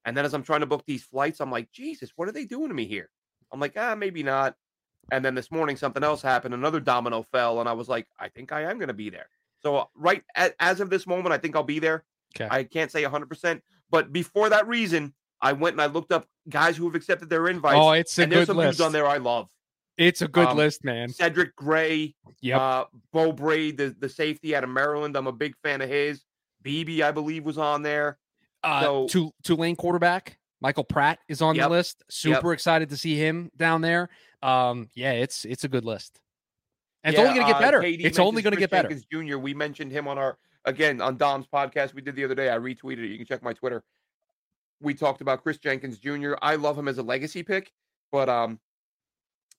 [0.05, 2.45] And then as I'm trying to book these flights, I'm like, Jesus, what are they
[2.45, 3.09] doing to me here?
[3.51, 4.55] I'm like, ah, maybe not.
[5.11, 6.53] And then this morning, something else happened.
[6.53, 9.27] Another domino fell, and I was like, I think I am going to be there.
[9.61, 10.23] So uh, right
[10.59, 12.03] as of this moment, I think I'll be there.
[12.35, 12.47] Okay.
[12.49, 15.13] I can't say 100%, but before that reason,
[15.43, 17.75] I went and I looked up guys who have accepted their invites.
[17.77, 18.77] Oh, it's a and there's some list.
[18.77, 19.47] dudes on there I love.
[19.97, 21.09] It's a good Um, list, man.
[21.09, 22.59] Cedric Gray, Yep.
[22.59, 25.15] uh, Beau Brade, the, the safety out of Maryland.
[25.15, 26.23] I'm a big fan of his.
[26.63, 28.17] BB, I believe, was on there.
[28.63, 31.65] Uh, so- Tul- Tulane quarterback Michael Pratt is on Yep.
[31.65, 32.03] the list.
[32.09, 34.09] Super excited to see him down there.
[34.41, 36.19] Um, yeah, it's it's a good list.
[37.03, 37.79] And it's only going to get uh, better.
[37.81, 38.87] KD It's only going to get better.
[38.87, 39.37] Jenkins Jr.
[39.37, 42.49] We mentioned him on our again on Dom's podcast we did the other day.
[42.49, 43.07] I retweeted it.
[43.07, 43.83] You can check my Twitter.
[44.83, 46.33] We talked about Kris Jenkins Jr.
[46.41, 47.71] I love him as a legacy pick,
[48.11, 48.59] but um,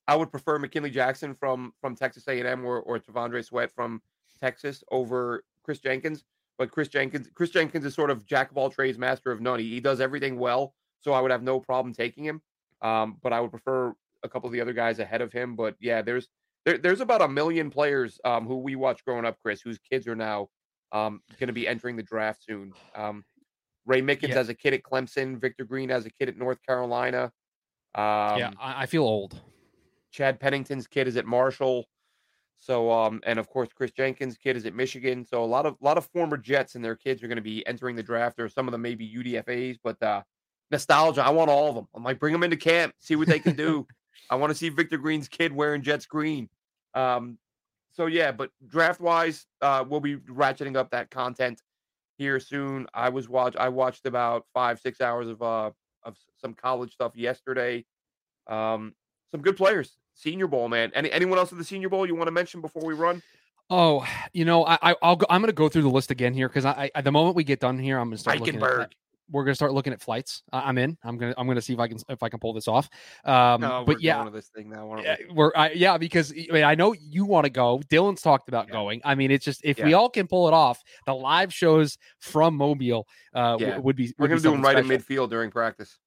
[0.07, 4.01] I would prefer McKinley Jackson from from Texas A&M or or T'Vondre Sweat from
[4.39, 6.23] Texas over Kris Jenkins.
[6.57, 9.59] But Kris Jenkins, Kris Jenkins is sort of jack of all trades, master of none.
[9.59, 12.41] He, he does everything well, so I would have no problem taking him.
[12.81, 15.55] Um, but I would prefer a couple of the other guys ahead of him.
[15.55, 16.29] But yeah, there's
[16.65, 20.07] there, there's about a million players um, who we watched growing up, Chris, whose kids
[20.07, 20.49] are now
[20.91, 22.73] um, going to be entering the draft soon.
[22.95, 23.25] Um,
[23.85, 24.39] Ray Mickens Yeah.
[24.39, 27.31] as a kid at Clemson, Victor Green as a kid at North Carolina.
[27.93, 29.41] Um, yeah, I, I feel old.
[30.11, 31.85] Chad Pennington's kid is at Marshall.
[32.57, 35.25] So um and of course Kris Jenkins' kid is at Michigan.
[35.25, 37.65] So a lot of lot of former Jets and their kids are going to be
[37.67, 40.23] entering the draft, or some of them may be UDFA's, but uh
[40.71, 41.23] nostalgia.
[41.23, 41.87] I want all of them.
[41.93, 43.85] I'm like, bring them into camp, see what they can do.
[44.29, 46.49] I want to see Victor Green's kid wearing Jets green.
[46.95, 47.37] Um,
[47.91, 51.61] so yeah, but draft wise, uh, we'll be ratcheting up that content
[52.17, 52.87] here soon.
[52.93, 55.71] I was watch I watched about five six hours of uh
[56.03, 57.85] of some college stuff yesterday.
[58.47, 58.93] Um,
[59.31, 59.97] some good players.
[60.13, 60.91] Senior Bowl, man.
[60.95, 63.21] Any anyone else in the Senior Bowl you want to mention before we run?
[63.69, 66.33] Oh, you know, I, I I'll go, I'm going to go through the list again
[66.33, 68.55] here because I, I the moment we get done here, I'm going to start looking
[68.55, 68.91] at, Eichenberg.
[69.29, 70.43] We're going to start looking at flights.
[70.53, 70.97] I'm in.
[71.03, 72.67] I'm going to I'm going to see if I can if I can pull this
[72.67, 72.89] off.
[73.23, 74.89] Um, No, but yeah, this thing now.
[74.89, 75.33] Aren't Yeah, we?
[75.33, 77.79] we're I, yeah because I, mean, I know you want to go.
[77.89, 78.73] Dylan's talked about Yeah.
[78.73, 79.01] going.
[79.03, 82.55] I mean, it's just if we all can pull it off, the live shows from
[82.55, 84.13] Mobile uh, w- would be.
[84.17, 85.97] We're going to do them right something in midfield during practice.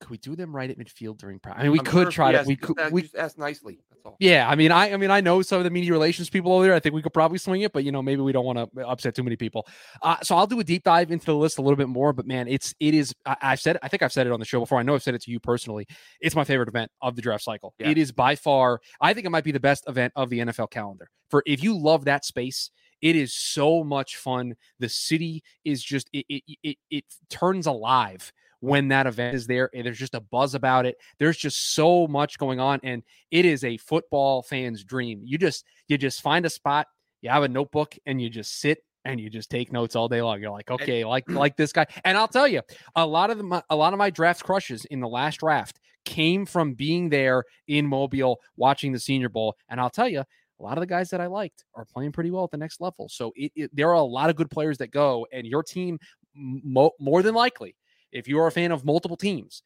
[0.00, 1.60] Could we do them right at midfield during practice?
[1.60, 2.44] I mean, we I'm could sure try to.
[2.46, 2.78] We could.
[2.78, 3.80] ask- We just ask nicely.
[3.90, 4.16] That's all.
[4.20, 6.64] Yeah, I mean, I, I mean, I know some of the media relations people over
[6.64, 6.74] there.
[6.74, 8.86] I think we could probably swing it, but you know, maybe we don't want to
[8.86, 9.66] upset too many people.
[10.00, 12.12] Uh, so I'll do a deep dive into the list a little bit more.
[12.12, 13.12] But man, it's it is.
[13.26, 14.78] I, I've said, I think I've said it on the show before.
[14.78, 15.86] I know I've said it to you personally.
[16.20, 17.74] It's my favorite event of the draft cycle.
[17.78, 17.88] Yeah.
[17.88, 18.80] It is by far.
[19.00, 21.10] I think it might be the best event of the NFL calendar.
[21.28, 22.70] For if you love that space,
[23.02, 24.54] it is so much fun.
[24.78, 29.70] The city is just it it it, it turns alive when that event is there
[29.74, 30.96] and there's just a buzz about it.
[31.18, 35.20] There's just so much going on and it is a football fan's dream.
[35.24, 36.86] You just you just find a spot
[37.20, 40.22] you have a notebook and you just sit and you just take notes all day
[40.22, 40.40] long.
[40.40, 41.86] You're like okay like like this guy.
[42.04, 42.62] And i'll tell you
[42.94, 46.46] a lot of the, a lot of my draft crushes in the last draft came
[46.46, 50.24] from being there in mobile watching the senior bowl and i'll tell you
[50.60, 52.80] a lot of the guys that I liked are playing pretty well at the next
[52.80, 53.08] level.
[53.08, 55.98] So it, it, there are a lot of good players that go, and your team,
[56.34, 57.76] mo- more than likely,
[58.12, 59.62] if you are a fan of multiple teams,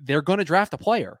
[0.00, 1.20] they're going to draft a player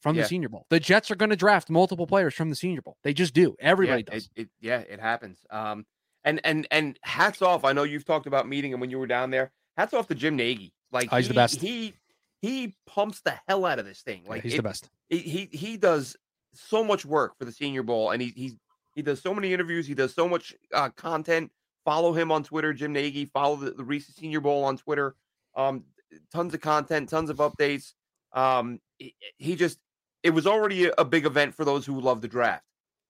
[0.00, 0.22] from Yeah.
[0.22, 0.66] the Senior Bowl.
[0.70, 2.96] The Jets are going to draft multiple players from the Senior Bowl.
[3.02, 3.56] They just do.
[3.60, 4.30] Everybody yeah, does.
[4.34, 5.38] It, it, yeah, it happens.
[5.50, 5.86] Um,
[6.24, 7.64] and and and hats off.
[7.64, 9.52] I know you've talked about meeting him when you were down there.
[9.76, 10.72] Hats off to Jim Nagy.
[10.90, 11.60] Like Oh, he's the he- best.
[11.60, 11.94] He
[12.42, 14.22] he pumps the hell out of this thing.
[14.24, 14.88] Yeah, Like he's it- the best.
[15.08, 16.16] he he he does
[16.54, 18.58] so much work for the Senior Bowl, and he he
[18.94, 19.86] he does so many interviews.
[19.86, 21.52] He does so much uh, content.
[21.84, 23.26] Follow him on Twitter, Jim Nagy.
[23.26, 25.14] Follow the, the recent Senior Bowl on Twitter.
[25.56, 25.84] Um,
[26.32, 27.94] tons of content, tons of updates.
[28.32, 29.78] Um, he, he just
[30.22, 32.64] it was already a, big event for those who love the draft,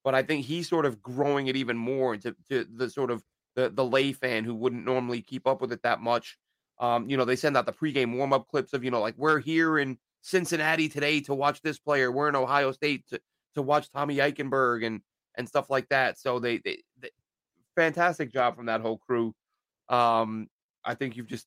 [0.05, 3.22] but I think he's sort of growing it even more into to the sort of
[3.55, 6.38] the the lay fan who wouldn't normally keep up with it that much.
[6.78, 9.14] Um, you know, they send out the pregame warm up clips of you know like
[9.16, 12.12] we're here in Cincinnati today to watch this player.
[12.12, 13.20] We're in Ohio State to
[13.55, 15.01] to watch Tommy Eichenberg and
[15.36, 16.18] and stuff like that.
[16.18, 17.11] So they they, they
[17.76, 19.34] fantastic job from that whole crew.
[19.88, 20.49] Um,
[20.84, 21.47] I think you've just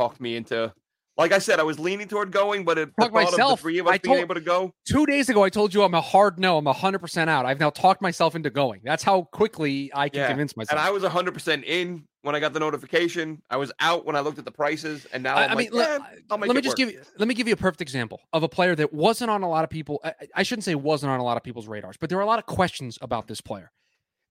[0.00, 0.72] talked me into.
[1.16, 3.58] Like I said, I was leaning toward going, but it, the Talk thought of myself.
[3.58, 4.72] the three of us I being told- able to go.
[4.88, 6.56] Two days ago, I told you I'm a hard no.
[6.56, 7.44] I'm 100% out.
[7.44, 8.80] I've now talked myself into going.
[8.84, 10.78] That's how quickly I can Yeah, convince myself.
[10.78, 13.42] And I was 100% in when I got the notification.
[13.50, 15.72] I was out when I looked at the prices, and now I, I'm I like,
[15.72, 17.46] mean, "Yeah, eh, let, I'll make let me just work." give you let me give
[17.48, 20.00] you a perfect example of a player that wasn't on a lot of people.
[20.02, 22.26] I, I shouldn't say wasn't on a lot of people's radars, but there are a
[22.26, 23.70] lot of questions about this player.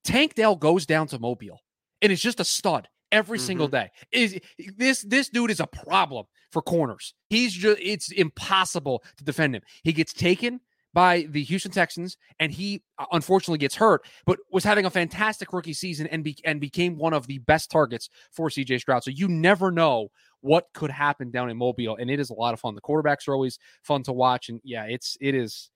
[0.02, 1.60] Tank Dell goes down to Mobile
[2.02, 3.76] and it's just a stud every single Mm-hmm.
[3.76, 3.90] day.
[4.12, 4.38] Is
[4.76, 7.14] this this dude is a problem for corners?
[7.28, 9.62] He's just it's impossible to defend him.
[9.82, 10.60] He gets taken
[10.92, 15.52] by the Houston Texans, and he uh, unfortunately gets hurt, but was having a fantastic
[15.52, 19.04] rookie season and be, and became one of the best targets for CJ Stroud.
[19.04, 20.08] So you never know
[20.40, 22.74] what could happen down in Mobile, and it is a lot of fun.
[22.74, 25.70] The quarterbacks are always fun to watch, and yeah, it's it is.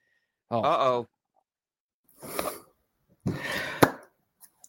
[0.51, 1.07] Oh, Uh
[2.27, 3.33] oh.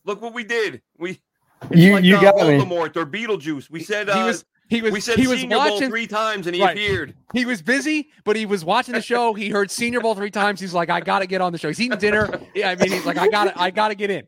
[0.06, 0.82] Look what we did.
[1.00, 1.22] We
[1.64, 2.56] it's You- like, you got me.
[2.56, 3.70] Or Beetlejuice.
[3.70, 5.90] We said he uh, was he was we said he was Senior Bowl watching.
[5.90, 6.72] three times and he Right.
[6.76, 7.14] appeared.
[7.34, 9.34] He was busy, but he was watching the show.
[9.36, 10.60] He heard Senior Bowl three times.
[10.60, 11.68] He's like, I got to get on the show.
[11.68, 12.40] He's eating dinner.
[12.56, 14.28] Yeah, I mean, he's like, I got to I got to get in.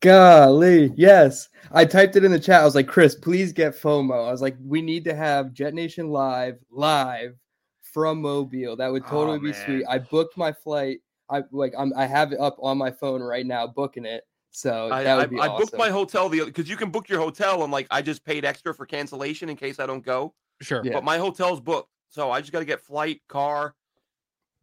[0.00, 1.48] Golly, yes.
[1.72, 2.60] I typed it in the chat.
[2.60, 4.28] I was like, Chris, please get FOMO.
[4.28, 7.34] I was like, we need to have Jet Nation live, live
[7.82, 8.76] from Mobile.
[8.76, 9.84] That would totally Oh, be sweet.
[9.88, 10.98] I booked my flight.
[11.30, 14.24] I like I'm I have it up on my phone right now, booking it.
[14.56, 15.66] So I, that I, would be I awesome.
[15.66, 18.44] booked my hotel the because you can book your hotel and like I just paid
[18.44, 20.32] extra for cancellation in case I don't go.
[20.60, 20.80] Sure.
[20.84, 20.92] Yeah.
[20.92, 23.74] But my hotel's booked, so I just got to get flight, car.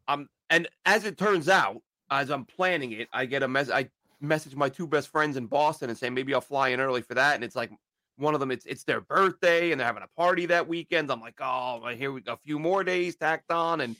[0.07, 3.69] Um, and as it turns out, as I'm planning it, I get a mess.
[3.69, 3.89] I
[4.21, 7.15] message my two best friends in Boston and say maybe I'll fly in early for
[7.15, 7.35] that.
[7.35, 7.71] And it's like
[8.15, 11.11] one of them, it's it's their birthday and they're having a party that weekend.
[11.11, 13.97] I'm like, oh, well, here we go, a few more days tacked on, and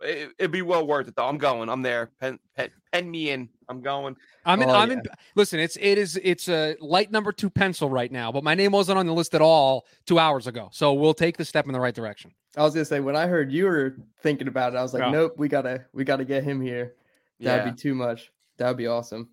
[0.00, 1.26] it, it'd be well worth it though.
[1.26, 1.68] I'm going.
[1.68, 2.12] I'm there.
[2.18, 3.50] Pen, pen, pen me in.
[3.68, 4.16] I'm going.
[4.44, 4.68] I'm in.
[4.70, 5.02] Oh, I'm in.
[5.34, 8.72] Listen, it's it is it's a light number two pencil right now, but my name
[8.72, 10.68] wasn't on the list at all two hours ago.
[10.72, 12.32] So we'll take the step in the right direction.
[12.56, 15.02] I was gonna say when I heard you were thinking about it, I was like,
[15.02, 15.10] Yeah.
[15.10, 16.94] nope, we gotta we gotta get him here.
[17.40, 18.30] That'd Yeah, be too much.
[18.58, 19.28] That'd be awesome.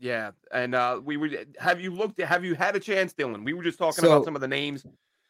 [0.00, 0.32] yeah.
[0.52, 1.30] And uh, we were.
[1.58, 2.20] Have you looked?
[2.20, 3.44] Have you had a chance, Dylan?
[3.44, 4.84] We were just talking So, about some of the names.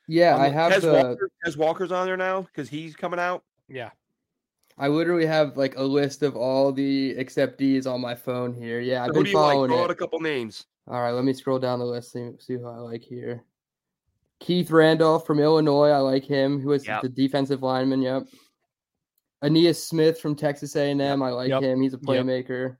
[0.08, 3.18] Yeah, Um, I have Kes the Walker, Kes Walker's on there now because he's coming
[3.18, 3.42] out.
[3.68, 3.90] Yeah.
[4.76, 8.80] I literally have like a list of all the acceptees on my phone here.
[8.80, 9.52] Yeah, I've Who been do you like?
[9.52, 9.84] following Throw it.
[9.84, 10.64] out a couple names.
[10.88, 12.12] All right, let me scroll down the list.
[12.12, 13.44] See, see who I like here.
[14.40, 15.88] Keith Randolph from Illinois.
[15.90, 16.60] I like him.
[16.60, 17.02] Who is Yep.
[17.02, 18.02] the defensive lineman?
[18.02, 18.24] Yep.
[19.42, 21.22] Ainias Smith from Texas A&M.
[21.22, 21.62] I like Yep.
[21.62, 21.80] him.
[21.80, 22.04] He's a Yep.
[22.26, 22.76] playmaker.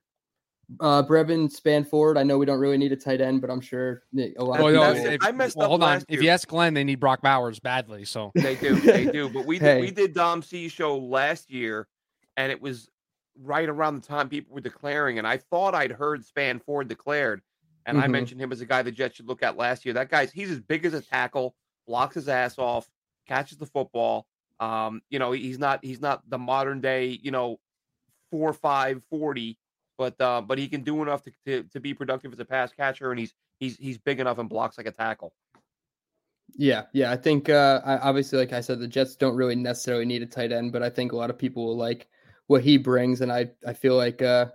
[0.80, 2.16] Uh, Brevyn Spann-Ford.
[2.18, 4.58] I know we don't really need a tight end, but I'm sure that a lot
[4.60, 5.12] Well, of no, people.
[5.12, 5.88] if- I messed well, up hold on.
[5.90, 8.04] last If you ask Glenn, they need Brock Bowers badly.
[8.04, 9.28] So They do, they do.
[9.28, 11.86] But we did, we did Dom C show last year,
[12.36, 12.88] and it was
[13.40, 17.42] right around the time people were declaring, and I thought I'd heard Spann-Ford declared,
[17.86, 18.10] and I Mhm.
[18.12, 19.92] mentioned him as a guy the Jets should look at last year.
[19.94, 21.54] That guy's he's as big as a tackle,
[21.86, 22.88] blocks his ass off,
[23.26, 24.26] catches the football.
[24.60, 27.58] Um, you know, he's not he's not the modern day, you know,
[28.30, 29.58] four, five, 40,
[29.96, 32.72] but uh, but he can do enough to, to to be productive as a pass
[32.72, 35.32] catcher, and he's he's he's big enough and blocks like a tackle.
[36.56, 37.10] Yeah, yeah.
[37.10, 40.26] I think uh, I, obviously, like I said, the Jets don't really necessarily need a
[40.26, 42.06] tight end, but I think a lot of people will like
[42.46, 44.46] what he brings, and I I feel like uh,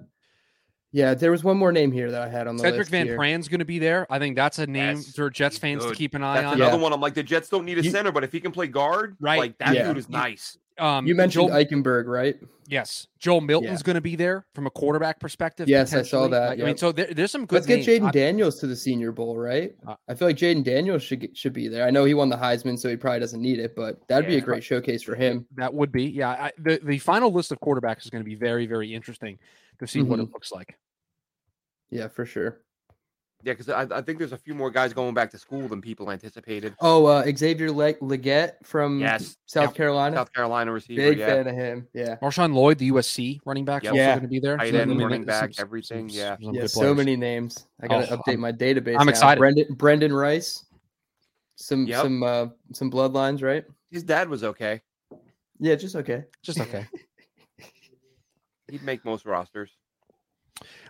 [0.92, 2.90] yeah, there was one more name here that I had on the Cedric list.
[2.90, 3.16] Sedrick Van here.
[3.16, 4.08] Pran's going to be there.
[4.10, 6.48] I think that's a name Yes, for Jets he's fans to keep an eye That's
[6.48, 6.54] on.
[6.62, 6.82] another Yeah.
[6.84, 6.94] one.
[6.94, 9.16] I'm like the Jets don't need a You- center, but if he can play guard,
[9.20, 9.38] Right.
[9.40, 9.88] like that Yeah.
[9.88, 10.58] dude is nice.
[10.80, 12.36] Um, You mentioned Joel, Eichenberg, right?
[12.68, 13.86] yes, Joe Milton's Yeah.
[13.86, 15.68] going to be there from a quarterback perspective.
[15.68, 17.56] Yes, I saw that, I mean, so there, there's some good.
[17.56, 17.88] Let's get names.
[17.88, 19.74] Jayden Daniels to the Senior Bowl, right?
[19.88, 21.86] Uh, I feel like Jayden Daniels should get, should be there.
[21.86, 24.38] I know he won the Heisman, so he probably doesn't need it, but that'd be
[24.38, 25.46] a great showcase for him.
[25.56, 26.30] That would be, yeah.
[26.30, 29.40] I, the the final list of quarterbacks is going to be very very interesting
[29.80, 30.34] to see what it Mm-hmm.
[30.34, 30.78] looks like.
[31.92, 32.62] Yeah, for sure.
[33.42, 35.80] Yeah, because I, I think there's a few more guys going back to school than
[35.82, 36.76] people anticipated.
[36.82, 39.38] Oh, uh, Xavier Le- Legette from Yes.
[39.46, 39.76] South Yep.
[39.76, 40.16] Carolina.
[40.18, 41.88] South Carolina receiver, Big yeah, fan of him.
[41.94, 42.18] Yeah.
[42.22, 43.92] Marshawn Lloyd, the USC running back, is Yep.
[43.94, 44.10] also Yeah.
[44.16, 44.58] going to be there.
[44.58, 46.36] Tight So, end, I running there's back, everything, yeah.
[46.42, 47.66] some Yeah, so many names.
[47.82, 48.98] I gotta Oh, update I'm- my database.
[49.00, 49.12] I'm now.
[49.12, 49.40] excited.
[49.40, 50.66] Brendan Brendan Rice.
[51.56, 52.02] Some Yep.
[52.02, 53.64] some uh some bloodlines, right?
[53.90, 54.82] His dad was okay.
[55.60, 56.26] Yeah, just okay.
[56.44, 56.86] Just okay.
[58.70, 59.72] He'd make most rosters.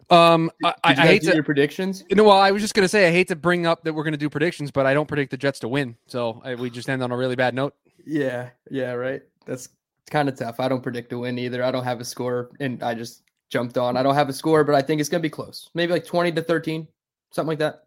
[0.09, 1.33] Um, I, I, Did you I guys hate to.
[1.35, 2.03] your predictions.
[2.11, 4.03] No, well, I was just going to say I hate to bring up that we're
[4.03, 5.95] going to do predictions, but I don't predict the Jets to win.
[6.07, 7.75] So I, we just end on a really bad note.
[8.05, 9.21] Yeah, yeah, right.
[9.45, 9.69] That's
[10.09, 10.59] kind of tough.
[10.59, 11.63] I don't predict a win either.
[11.63, 13.97] I don't have a score, and I just jumped on.
[13.97, 15.69] I don't have a score, but I think it's gonna be close.
[15.75, 16.87] Maybe like twenty to thirteen,
[17.31, 17.83] something like that.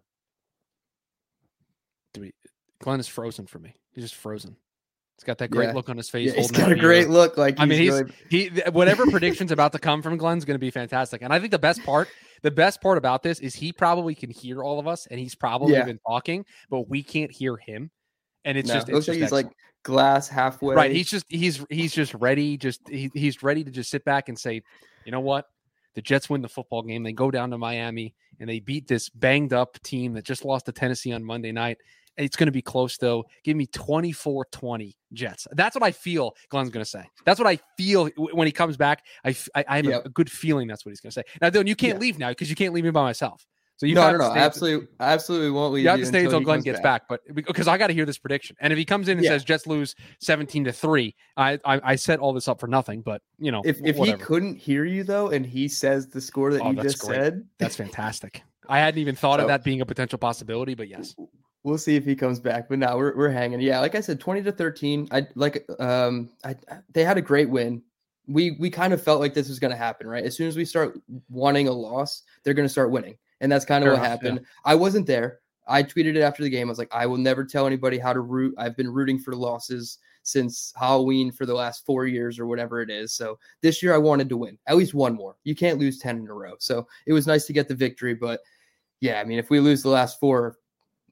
[2.18, 2.35] We-
[2.81, 3.75] Glenn is frozen for me.
[3.93, 4.57] He's just frozen.
[5.17, 5.75] He's got that great Yeah.
[5.75, 6.33] look on his face.
[6.33, 7.37] Yeah, he's got a great look.
[7.37, 10.61] Like I mean, he's really- he whatever predictions about to come from Glenn's going to
[10.61, 11.23] be fantastic.
[11.23, 12.09] And I think the best part,
[12.43, 15.35] the best part about this is he probably can hear all of us, and he's
[15.35, 15.85] probably Yeah.
[15.85, 17.91] been talking, but we can't hear him.
[18.45, 19.53] And it's no, just it it's looks like just he's like
[19.85, 20.75] glass halfway.
[20.75, 20.91] right.
[20.91, 22.57] He's just he's he's just ready.
[22.57, 24.63] Just he, he's ready to just sit back and say,
[25.05, 25.47] you know what,
[25.95, 27.05] the Jets win the football game.
[27.05, 30.67] They go down to Miami and they beat this banged up team that just lost
[30.67, 31.79] to Tennessee on Monday night.
[32.17, 33.25] It's going to be close though.
[33.45, 35.47] Give me 24-20 Jets.
[35.53, 37.05] That's what I feel Glenn's going to say.
[37.25, 39.05] That's what I feel when he comes back.
[39.25, 40.07] I I have a- Yep.
[40.07, 41.23] a, good feeling that's what he's going to say.
[41.41, 42.01] Now, Dylan, you can't Yeah.
[42.01, 43.47] leave now because you can't leave me by myself.
[43.77, 46.23] So you no, have no, to no, absolutely, absolutely won't leave You have to stay
[46.23, 48.55] until he Glenn gets back, but because I got to hear this prediction.
[48.61, 49.31] And if he comes in and Yeah.
[49.31, 53.03] says Jets lose seventeen to three, I, I I set all this up for nothing.
[53.03, 56.53] But you know, If if he couldn't hear you though, and he says the score
[56.53, 57.17] that Oh, you just great.
[57.17, 58.43] said, that's fantastic.
[58.69, 61.17] I hadn't even thought of that being a potential possibility, but yes,
[61.65, 62.69] we'll see if he comes back.
[62.69, 63.61] But now we're we're hanging.
[63.61, 65.09] Yeah, like I said, twenty to thirteen.
[65.11, 66.57] I like um I
[66.93, 67.83] they had a great win.
[68.27, 70.25] We we kind of felt like this was going to happen, right?
[70.25, 70.99] As soon as we start
[71.29, 74.21] wanting a loss, they're going to start winning, and that's kind of Fair what enough,
[74.23, 74.29] yeah.
[74.29, 74.47] happened.
[74.65, 75.41] I wasn't there.
[75.69, 76.69] I tweeted it after the game.
[76.69, 78.55] I was like, I will never tell anybody how to root.
[78.59, 82.91] I've been rooting for losses since Halloween for the last four years or whatever it
[82.91, 83.13] is.
[83.13, 85.37] So this year I wanted to win at least one more.
[85.45, 86.55] You can't lose 10 in a row.
[86.59, 88.15] So it was nice to get the victory.
[88.15, 88.41] But
[89.01, 90.59] yeah, I mean, if we lose the last four,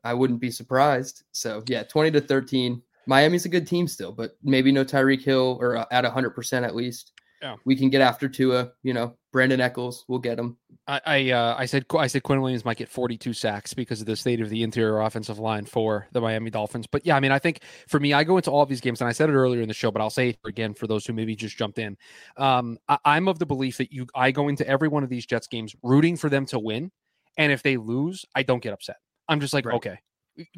[0.04, 1.24] I wouldn't be surprised.
[1.32, 2.82] So yeah, 20 to 13.
[3.06, 6.74] Miami's a good team still, but maybe no Tyreek Hill or uh, at 100% at
[6.74, 7.12] least.
[7.42, 7.56] Yeah.
[7.64, 10.58] We can get after Tua, you know, Brandon Eccles, we'll get him.
[10.86, 14.06] I I, uh, I said I said Quinn Williams might get 42 sacks because of
[14.06, 16.86] the state of the interior offensive line for the Miami Dolphins.
[16.86, 19.00] But yeah, I mean, I think for me, I go into all of these games,
[19.00, 21.06] and I said it earlier in the show, but I'll say it again for those
[21.06, 21.96] who maybe just jumped in.
[22.36, 25.24] Um, I, I'm of the belief that you I go into every one of these
[25.24, 26.90] Jets games rooting for them to win,
[27.38, 28.96] and if they lose, I don't get upset.
[29.30, 29.76] I'm just like, Right.
[29.76, 29.98] okay,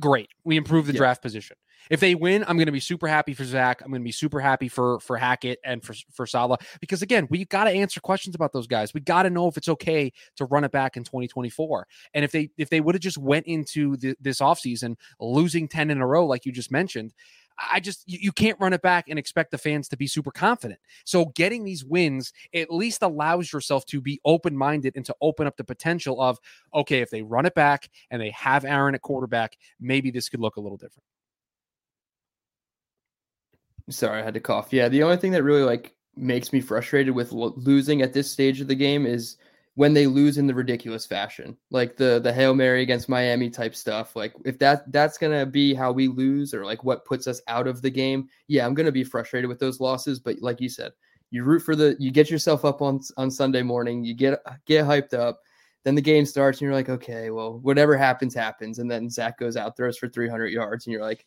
[0.01, 0.99] great, we improved the Yeah.
[0.99, 1.57] draft position.
[1.91, 3.83] If they win, I'm going to be super happy for Zach.
[3.83, 7.27] I'm going to be super happy for for Hackett and for for Saleh because again,
[7.29, 8.95] we got to answer questions about those guys.
[8.95, 11.87] We got to know if it's okay to run it back in 2024.
[12.15, 15.91] And if they if they would have just went into the, this offseason losing 10
[15.91, 17.15] in a row like you just mentioned,
[17.71, 20.31] I just you, you can't run it back and expect the fans to be super
[20.31, 20.81] confident.
[21.05, 25.57] So getting these wins at least allows yourself to be open-minded and to open up
[25.57, 26.39] the potential of
[26.75, 30.41] okay, if they run it back and they have Aaron at quarterback, maybe this could
[30.41, 31.05] look a little different.
[33.91, 34.73] Sorry, I had to cough.
[34.73, 38.31] Yeah, the only thing that really like makes me frustrated with lo- losing at this
[38.31, 39.37] stage of the game is
[39.75, 43.75] when they lose in the ridiculous fashion, like the the hail mary against Miami type
[43.75, 44.15] stuff.
[44.15, 47.67] Like if that that's gonna be how we lose, or like what puts us out
[47.67, 50.21] of the game, yeah, I'm gonna be frustrated with those losses.
[50.21, 50.93] But like you said,
[51.31, 54.85] you root for the, you get yourself up on on Sunday morning, you get get
[54.85, 55.41] hyped up.
[55.85, 58.79] Then the game starts, and you're like, okay, well, whatever happens, happens.
[58.79, 61.27] And then Zach goes out, throws for 300 yards, and you're like,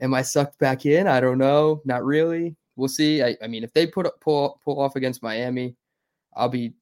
[0.00, 1.06] Am I sucked back in?
[1.06, 1.82] I don't know.
[1.84, 2.56] Not really.
[2.76, 3.22] We'll see.
[3.22, 5.74] I, I mean, if they put pull pull off against Miami,
[6.34, 6.74] I'll be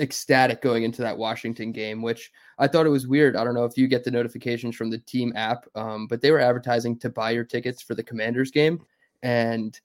[0.00, 2.02] ecstatic going into that Washington game.
[2.02, 3.36] Which I thought it was weird.
[3.36, 6.30] I don't know if you get the notifications from the team app, um, but they
[6.30, 8.80] were advertising to buy your tickets for the Commanders game,
[9.22, 9.80] and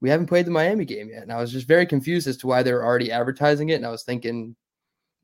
[0.00, 1.22] we haven't played the Miami game yet.
[1.22, 3.74] And I was just very confused as to why they were already advertising it.
[3.74, 4.56] And I was thinking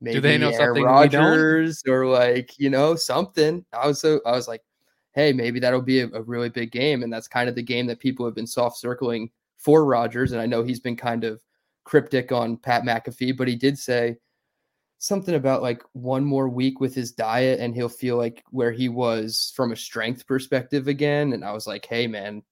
[0.01, 0.83] maybe they know Aaron something?
[0.83, 3.65] Rodgers or like, you know, something.
[3.73, 4.61] I was so I was like,
[5.13, 7.01] hey, maybe that'll be a, a really big game.
[7.01, 10.31] And that's kind of the game that people have been soft circling for Rodgers.
[10.31, 11.41] And I know he's been kind of
[11.87, 14.17] cryptic on Pat McAfee, but he did say
[14.99, 18.89] something about like one more week with his diet and he'll feel like where he
[18.89, 21.31] was from a strength perspective again.
[21.31, 22.43] And I was like, hey, man,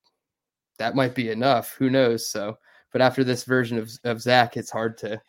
[0.79, 1.75] that might be enough.
[1.77, 2.27] Who knows?
[2.27, 2.57] So,
[2.93, 5.21] but after this version of, of Zach, it's hard to.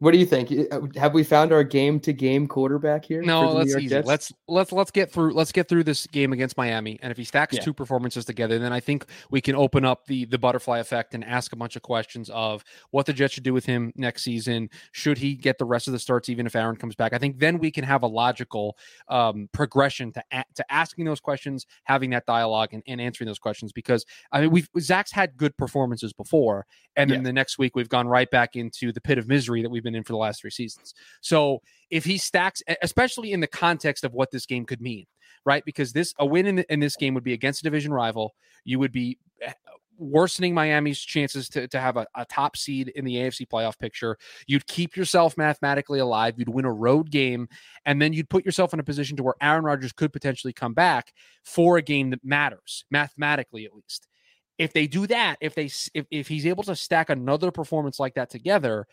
[0.00, 0.50] What do you think?
[0.72, 3.20] Uh, Have we found our game to game quarterback here?
[3.20, 3.88] No, for the New let's easy.
[3.88, 4.06] Jets?
[4.08, 6.98] Let's let's let's get through let's get through this game against Miami.
[7.02, 7.60] And if he stacks Yeah.
[7.60, 11.22] two performances together, then I think we can open up the the butterfly effect and
[11.22, 14.70] ask a bunch of questions of what the Jets should do with him next season.
[14.92, 17.12] Should he get the rest of the starts even if Aaron comes back?
[17.12, 18.78] I think then we can have a logical
[19.08, 23.38] um, progression to a- to asking those questions, having that dialogue, and, and answering those
[23.38, 23.70] questions.
[23.70, 26.64] Because I mean, we've Zach's had good performances before,
[26.96, 27.24] and then Yeah.
[27.24, 29.89] the next week we've gone right back into the pit of misery that we've been
[29.94, 30.94] in for the last three seasons.
[31.20, 31.60] So
[31.90, 35.06] if he stacks, especially in the context of what this game could mean,
[35.44, 35.64] right?
[35.64, 38.34] Because this a win in, in this game would be against a division rival.
[38.64, 39.52] You would be eh,
[40.00, 44.16] worsening Miami's chances to, to have a, a top seed in the AFC playoff picture.
[44.46, 46.34] You'd keep yourself mathematically alive.
[46.38, 47.48] You'd win a road game,
[47.84, 50.74] and then you'd put yourself in a position to where Aaron Rodgers could potentially come
[50.74, 51.12] back
[51.44, 54.08] for a game that matters mathematically, at least.
[54.58, 58.14] If they do that, if they if, if he's able to stack another performance like
[58.14, 58.86] that together,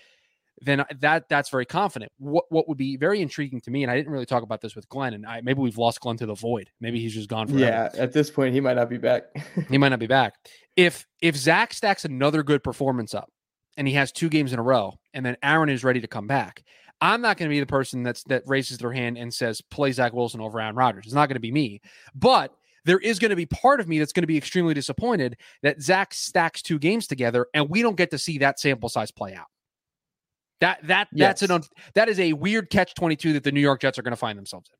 [0.61, 2.11] then that that's very confident.
[2.17, 4.75] What what would be very intriguing to me, and I didn't really talk about this
[4.75, 6.69] with Glenn, and I, maybe we've lost Glenn to the void.
[6.81, 7.65] Maybe he's just gone forever.
[7.65, 9.23] yeah, at this point, he might not be back.
[9.69, 10.33] he might not be back.
[10.75, 13.29] If if Zach stacks another good performance up,
[13.77, 16.27] and he has two games in a row, and then Aaron is ready to come
[16.27, 16.63] back,
[17.01, 19.91] I'm not going to be the person that's that raises their hand and says play
[19.91, 21.05] Zach Wilson over Aaron Rodgers.
[21.05, 21.81] It's not going to be me,
[22.15, 22.53] but
[22.85, 25.81] there is going to be part of me that's going to be extremely disappointed that
[25.81, 29.35] Zach stacks two games together and we don't get to see that sample size play
[29.35, 29.47] out.
[30.59, 31.61] That that that's an
[31.93, 34.17] that is a weird catch twenty two that the New York Jets are going to
[34.17, 34.77] find themselves in.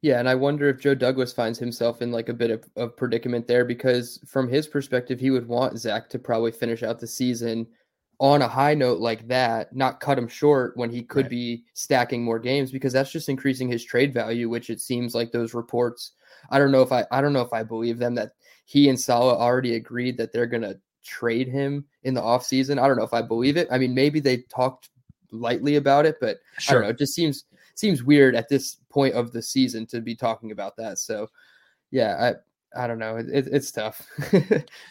[0.00, 2.96] Yeah, and I wonder if Joe Douglas finds himself in like a bit of, of
[2.96, 7.06] predicament there because from his perspective, he would want Zach to probably finish out the
[7.06, 7.66] season
[8.20, 11.30] on a high note like that, not cut him short when he could Right.
[11.30, 15.32] be stacking more games because that's just increasing his trade value, which it seems like
[15.32, 16.12] those reports.
[16.50, 18.32] I don't know if I I don't know if I believe them that
[18.66, 22.78] he and Saleh already agreed that they're gonna trade him in the offseason.
[22.78, 23.66] I don't know if I believe it.
[23.70, 24.90] I mean, maybe they talked
[25.30, 26.88] lightly about it, but I don't know.
[26.88, 30.76] It just seems seems weird at this point of the season to be talking about
[30.76, 30.98] that.
[30.98, 31.28] So,
[31.90, 32.34] yeah,
[32.74, 33.16] I I don't know.
[33.16, 34.06] It, it, it's tough.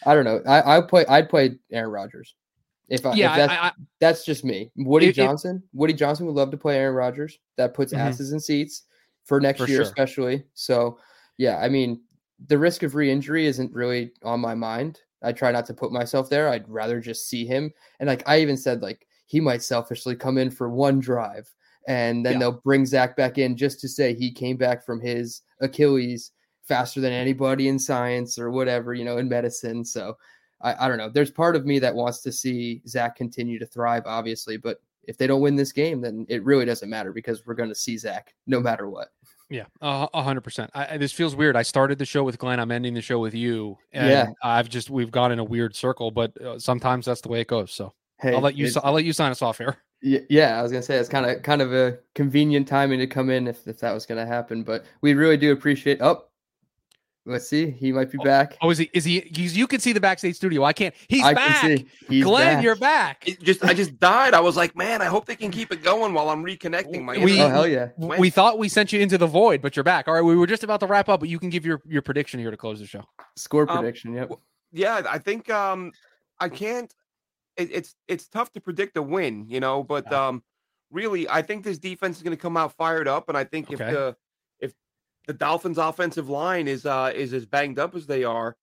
[0.05, 0.41] I don't know.
[0.47, 1.05] I I play.
[1.07, 2.35] I'd play Aaron Rodgers.
[2.89, 4.71] If I, Yeah, if that's, I, I, that's just me.
[4.77, 5.61] Woody if- Johnson.
[5.73, 7.37] Woody Johnson would love to play Aaron Rodgers.
[7.57, 7.97] That puts Mhm.
[7.99, 8.83] asses in seats
[9.25, 9.83] for next For year, sure.
[9.83, 10.45] especially.
[10.53, 10.97] So,
[11.37, 11.99] yeah, I mean,
[12.47, 15.01] the risk of re-injury isn't really on my mind.
[15.21, 16.47] I try not to put myself there.
[16.47, 17.73] I'd rather just see him.
[17.99, 21.47] And like I even said, like he might selfishly come in for one drive,
[21.87, 22.39] and then Yeah.
[22.39, 26.31] they'll bring Zach back in just to say he came back from his Achilles
[26.63, 29.85] faster than anybody in science or whatever, you know, in medicine.
[29.85, 30.17] So
[30.61, 31.09] I, I don't know.
[31.09, 35.17] There's part of me that wants to see Zach continue to thrive, obviously, but if
[35.17, 37.95] they don't win this game, then it really doesn't matter because we're going to see
[37.97, 39.09] Zach no matter what.
[39.49, 40.69] Yeah, a hundred percent.
[40.99, 41.55] This feels weird.
[41.55, 42.59] I started the show with Glenn.
[42.59, 43.77] I'm ending the show with you.
[43.93, 44.27] And Yeah.
[44.43, 47.47] I've just we've gone in a weird circle, but uh, sometimes that's the way it
[47.47, 47.71] goes.
[47.71, 48.69] So Hey, I'll let you.
[48.83, 49.77] I'll let you sign us off here.
[49.99, 53.31] Yeah, I was gonna say it's kind of kind of a convenient timing to come
[53.31, 56.03] in if, if that was gonna happen, but we really do appreciate.
[56.03, 56.25] Oh,
[57.25, 58.55] let's see, he might be back.
[58.61, 58.91] Oh, is he?
[58.93, 59.21] Is he?
[59.33, 60.63] He's, you can see the backstage studio.
[60.63, 60.93] I can't.
[61.07, 61.61] He's I back.
[61.61, 62.63] can see he's Glenn, back.
[62.63, 63.27] you're back.
[63.27, 64.35] It just I just died.
[64.35, 67.17] I was like, man, I hope they can keep it going while I'm reconnecting my.
[67.17, 67.87] We- Oh hell yeah!
[67.99, 70.07] W- We thought we sent you into the void, but you're back.
[70.07, 72.03] All right, we were just about to wrap up, but you can give your your
[72.03, 73.03] prediction here to close the show.
[73.35, 74.13] Score Um, prediction.
[74.13, 74.29] Yep.
[74.29, 74.41] w-
[74.73, 75.91] yeah, I think um
[76.39, 76.93] I can't.
[77.57, 80.27] It, it's it's tough to predict a win, you know, but Yeah.
[80.27, 80.43] um
[80.91, 83.71] really I think this defense is going to come out fired up, and I think
[83.71, 84.15] if the
[84.59, 84.73] if
[85.25, 88.55] the Dolphins' offensive line is uh is as banged up as they are,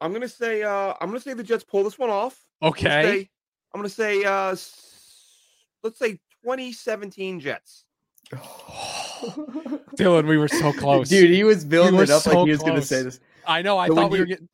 [0.00, 2.44] I'm gonna say uh I'm gonna say the Jets pull this one off.
[2.62, 3.02] I'm gonna Okay.
[3.02, 3.30] say-
[3.74, 6.12] I'm gonna say uh s- let's say
[6.44, 7.84] 2017 Jets.
[9.96, 12.50] Dylan, we were so close, Dude, he was building were it up so like he
[12.52, 13.20] was gonna say this.
[13.46, 13.76] I know.
[13.78, 14.48] I But when thought we were getting.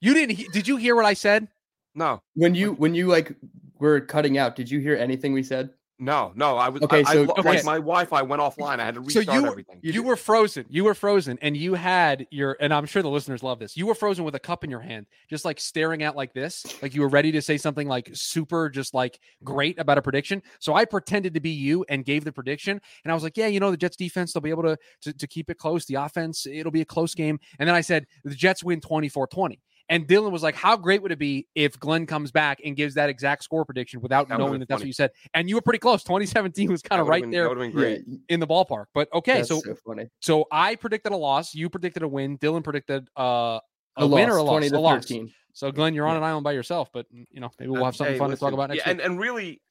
[0.00, 0.36] You didn't.
[0.36, 1.48] he- Did you hear what I said?
[1.96, 3.34] No, When you when you like
[3.80, 5.70] were cutting out, did you hear anything we said?
[5.98, 6.58] no, no.
[6.58, 7.48] I was Okay, I, I so lo- Okay.
[7.56, 8.80] like my Wi-Fi went offline.
[8.80, 9.80] I had to So restart you everything.
[9.82, 10.66] You, You were frozen.
[10.68, 12.54] You were frozen, and you had your.
[12.60, 13.78] And I'm sure the listeners love this.
[13.78, 16.66] You were frozen with a cup in your hand, just like staring out like this,
[16.82, 20.42] like you were ready to say something like super, just like great about a prediction.
[20.60, 23.46] So I pretended to be you and gave the prediction, and I was like, "Yeah,
[23.46, 25.86] you know, the Jets defense, they'll be able to to, to keep it close.
[25.86, 29.60] The offense, it'll be a close game." And then I said, "The Jets win 24-20."
[29.88, 32.94] And Dylan was like, "How great would it be if Glenn comes back and gives
[32.94, 34.84] that exact score prediction without That knowing would've that that's funny.
[34.84, 36.02] what you said?" And you were pretty close.
[36.02, 38.04] 2017 was kind of right been- there That would have been great.
[38.28, 38.86] In the ballpark.
[38.94, 40.08] But okay, that's so so funny.
[40.20, 41.54] so I predicted a loss.
[41.54, 42.36] You predicted a win.
[42.38, 43.60] Dylan predicted uh, a,
[43.98, 44.50] A, win loss, or a loss.
[44.52, 45.02] twenty A to loss.
[45.04, 45.32] thirteen.
[45.52, 46.18] So Glenn, you're on Yeah.
[46.18, 46.90] an island by yourself.
[46.92, 48.84] But mm, you know maybe we'll Uh, have something hey, fun to talk about next
[48.86, 49.00] yeah, week.
[49.04, 49.62] and and really,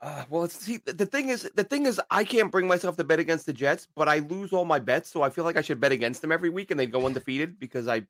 [0.00, 2.96] uh, well, it's see the the thing is the thing is I can't bring myself
[2.96, 5.56] to bet against the Jets, but I lose all my bets, so I feel like
[5.56, 8.02] I should bet against them every week, and they go undefeated because I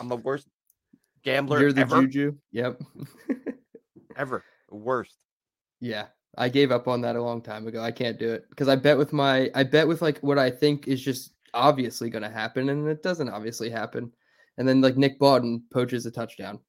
[0.00, 0.46] I'm the worst
[1.24, 2.36] gambler You're the ever, juju.
[2.52, 2.80] Yep.
[4.16, 5.16] ever, worst.
[5.80, 6.06] yeah.
[6.36, 7.82] I gave up on that a long time ago.
[7.82, 10.50] I can't do it because I bet with my I bet with like what I
[10.50, 14.12] think is just obviously going to happen, and it doesn't obviously happen.
[14.56, 16.60] And then like Nick Bawden poaches a touchdown.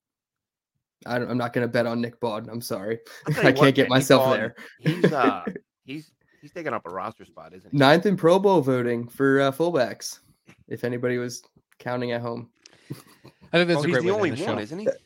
[1.05, 2.49] I don't, I'm not going to bet on Nick Bawden.
[2.49, 2.99] I'm sorry.
[3.43, 4.55] I can't get myself Bawden, there.
[4.79, 5.43] He's uh
[5.83, 6.11] he's
[6.41, 7.77] he's taking up a roster spot, isn't he?
[7.77, 10.19] Ninth in Pro Bowl voting for uh, fullbacks.
[10.67, 11.43] If anybody was
[11.79, 12.49] counting at home.
[12.91, 14.59] I think that's Well, a he's great the only the one, show.
[14.61, 14.87] isn't he?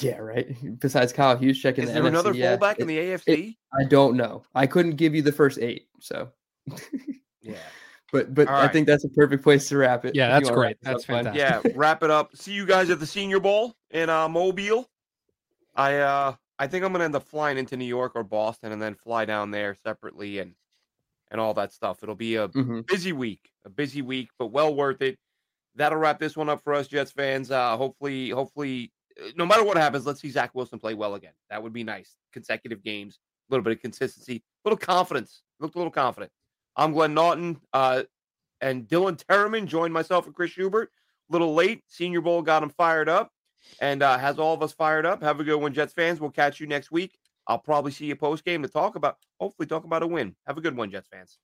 [0.00, 0.56] Yeah, right.
[0.80, 2.50] Besides Kyle Juszczyk in Is the there NFC, another yeah.
[2.52, 3.54] fullback in the AFC?
[3.78, 4.42] I don't know.
[4.54, 6.30] I couldn't give you the first eight, so.
[7.42, 7.54] yeah.
[8.10, 10.14] But but All I think that's a perfect place to wrap it.
[10.14, 10.78] Yeah, that's great.
[10.80, 11.24] That's up, Glenn.
[11.26, 11.72] fantastic.
[11.72, 12.34] yeah, wrap it up.
[12.34, 14.88] See you guys at the Senior Bowl in uh, Mobile.
[15.76, 18.80] I uh I think I'm gonna end up flying into New York or Boston and
[18.80, 20.54] then fly down there separately and
[21.30, 22.02] and all that stuff.
[22.02, 22.86] It'll be a Mhm.
[22.86, 25.18] busy week, a busy week, but well worth it.
[25.74, 27.50] That'll wrap this one up for us Jets fans.
[27.50, 31.32] Uh, hopefully, hopefully, uh, no matter what happens, let's see Zach Wilson play well again.
[31.50, 32.16] That would be nice.
[32.32, 35.42] Consecutive games, a little bit of consistency, a little confidence.
[35.60, 36.32] Looked a little confident.
[36.76, 38.04] I'm Glenn Naughton, uh,
[38.60, 40.90] and Dylan Terraman joined myself and Chris Schubert.
[41.28, 41.82] A little late.
[41.88, 43.30] Senior Bowl got him fired up,
[43.80, 45.22] and uh, has all of us fired up.
[45.22, 46.20] Have a good one, Jets fans.
[46.20, 47.18] We'll catch you next week.
[47.46, 50.36] I'll probably see you post game to talk about, hopefully, talk about a win.
[50.46, 51.38] Have a good one, Jets fans.